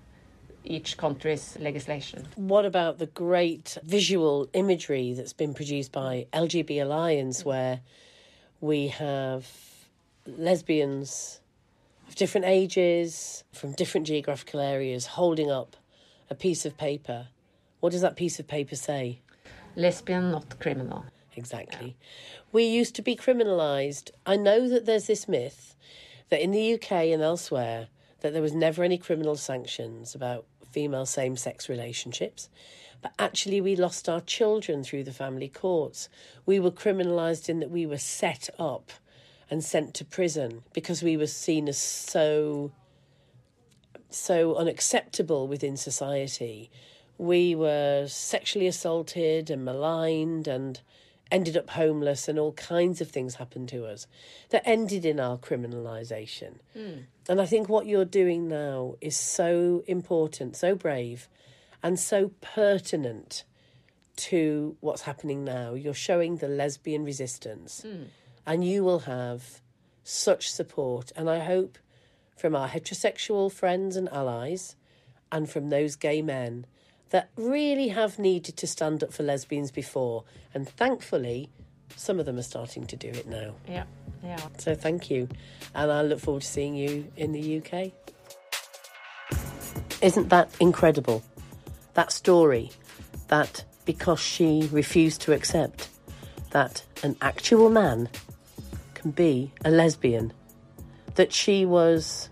each 0.66 0.96
country's 0.96 1.56
legislation. 1.60 2.26
What 2.36 2.64
about 2.64 2.98
the 2.98 3.06
great 3.06 3.78
visual 3.84 4.48
imagery 4.52 5.14
that's 5.14 5.32
been 5.32 5.54
produced 5.54 5.92
by 5.92 6.26
LGB 6.32 6.82
Alliance, 6.82 7.44
where 7.44 7.80
we 8.60 8.88
have 8.88 9.46
lesbians 10.26 11.40
of 12.08 12.14
different 12.14 12.46
ages, 12.46 13.44
from 13.52 13.72
different 13.72 14.06
geographical 14.06 14.60
areas, 14.60 15.06
holding 15.06 15.50
up 15.50 15.76
a 16.30 16.34
piece 16.34 16.66
of 16.66 16.76
paper? 16.76 17.28
What 17.80 17.92
does 17.92 18.00
that 18.00 18.16
piece 18.16 18.38
of 18.38 18.46
paper 18.46 18.76
say? 18.76 19.20
Lesbian, 19.76 20.30
not 20.30 20.58
criminal. 20.58 21.04
Exactly. 21.36 21.96
We 22.50 22.64
used 22.64 22.94
to 22.94 23.02
be 23.02 23.14
criminalised. 23.14 24.10
I 24.24 24.36
know 24.36 24.68
that 24.68 24.86
there's 24.86 25.06
this 25.06 25.28
myth 25.28 25.76
that 26.30 26.42
in 26.42 26.50
the 26.50 26.74
UK 26.74 26.92
and 26.92 27.22
elsewhere 27.22 27.88
that 28.20 28.32
there 28.32 28.42
was 28.42 28.54
never 28.54 28.82
any 28.82 28.98
criminal 28.98 29.36
sanctions 29.36 30.14
about 30.14 30.46
female 30.70 31.06
same-sex 31.06 31.68
relationships. 31.68 32.48
But 33.02 33.12
actually 33.18 33.60
we 33.60 33.76
lost 33.76 34.08
our 34.08 34.20
children 34.20 34.82
through 34.82 35.04
the 35.04 35.12
family 35.12 35.48
courts. 35.48 36.08
We 36.44 36.58
were 36.58 36.70
criminalised 36.70 37.48
in 37.48 37.60
that 37.60 37.70
we 37.70 37.86
were 37.86 37.98
set 37.98 38.48
up 38.58 38.90
and 39.50 39.62
sent 39.62 39.94
to 39.94 40.04
prison 40.04 40.62
because 40.72 41.02
we 41.02 41.16
were 41.16 41.26
seen 41.26 41.68
as 41.68 41.78
so 41.78 42.72
so 44.08 44.54
unacceptable 44.54 45.46
within 45.46 45.76
society. 45.76 46.70
We 47.18 47.54
were 47.54 48.06
sexually 48.08 48.66
assaulted 48.66 49.50
and 49.50 49.64
maligned 49.64 50.48
and 50.48 50.80
ended 51.30 51.56
up 51.56 51.70
homeless, 51.70 52.28
and 52.28 52.38
all 52.38 52.52
kinds 52.52 53.00
of 53.00 53.10
things 53.10 53.36
happened 53.36 53.68
to 53.70 53.84
us 53.84 54.06
that 54.50 54.62
ended 54.64 55.04
in 55.04 55.18
our 55.18 55.36
criminalisation. 55.36 56.58
Hmm. 56.72 57.00
And 57.28 57.40
I 57.40 57.46
think 57.46 57.68
what 57.68 57.86
you're 57.86 58.04
doing 58.04 58.48
now 58.48 58.94
is 59.00 59.16
so 59.16 59.82
important, 59.86 60.56
so 60.56 60.74
brave, 60.74 61.28
and 61.82 61.98
so 61.98 62.32
pertinent 62.40 63.44
to 64.16 64.76
what's 64.80 65.02
happening 65.02 65.44
now. 65.44 65.74
You're 65.74 65.94
showing 65.94 66.36
the 66.36 66.48
lesbian 66.48 67.04
resistance, 67.04 67.82
hmm. 67.82 68.04
and 68.46 68.64
you 68.64 68.84
will 68.84 69.00
have 69.00 69.60
such 70.04 70.50
support. 70.50 71.10
And 71.16 71.28
I 71.28 71.40
hope 71.40 71.78
from 72.36 72.54
our 72.54 72.68
heterosexual 72.68 73.50
friends 73.50 73.96
and 73.96 74.08
allies, 74.10 74.76
and 75.32 75.50
from 75.50 75.70
those 75.70 75.96
gay 75.96 76.22
men 76.22 76.66
that 77.10 77.30
really 77.36 77.88
have 77.88 78.18
needed 78.18 78.56
to 78.56 78.66
stand 78.66 79.02
up 79.02 79.12
for 79.12 79.22
lesbians 79.22 79.70
before. 79.70 80.24
And 80.52 80.68
thankfully, 80.68 81.50
some 81.94 82.18
of 82.18 82.26
them 82.26 82.38
are 82.38 82.42
starting 82.42 82.86
to 82.86 82.96
do 82.96 83.08
it 83.08 83.26
now. 83.26 83.54
Yeah, 83.68 83.84
yeah. 84.22 84.40
So 84.58 84.74
thank 84.74 85.10
you. 85.10 85.28
And 85.74 85.90
I 85.90 86.02
look 86.02 86.20
forward 86.20 86.42
to 86.42 86.48
seeing 86.48 86.74
you 86.74 87.10
in 87.16 87.32
the 87.32 87.62
UK. 87.62 87.92
Isn't 90.02 90.28
that 90.28 90.50
incredible? 90.60 91.22
That 91.94 92.12
story 92.12 92.70
that 93.28 93.64
because 93.84 94.20
she 94.20 94.68
refused 94.72 95.20
to 95.22 95.32
accept 95.32 95.88
that 96.50 96.84
an 97.02 97.16
actual 97.20 97.70
man 97.70 98.08
can 98.94 99.10
be 99.10 99.52
a 99.64 99.70
lesbian, 99.70 100.32
that 101.14 101.32
she 101.32 101.64
was 101.64 102.28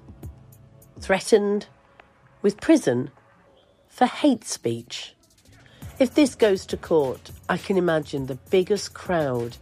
threatened 1.01 1.67
with 2.43 2.61
prison 2.61 3.11
for 3.95 4.07
hate 4.07 4.45
speech. 4.45 5.15
If 6.01 6.15
this 6.15 6.35
goes 6.35 6.67
to 6.67 6.77
court, 6.77 7.31
I 7.49 7.57
can 7.57 7.79
imagine 7.79 8.27
the 8.27 8.35
biggest 8.51 8.93
crowd 8.93 9.57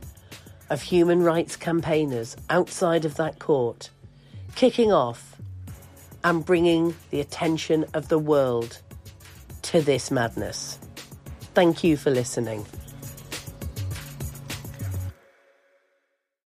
of 0.71 0.81
human 0.81 1.23
rights 1.23 1.55
campaigners 1.55 2.35
outside 2.49 3.05
of 3.05 3.17
that 3.17 3.39
court 3.39 3.91
kicking 4.55 4.91
off 4.91 5.37
and 6.25 6.47
bringing 6.47 6.95
the 7.11 7.21
attention 7.21 7.85
of 7.93 8.09
the 8.09 8.19
world 8.19 8.81
to 9.63 9.83
this 9.83 10.11
madness. 10.11 10.79
Thank 11.55 11.85
you 11.85 11.99
for 11.99 12.11
listening. 12.11 12.65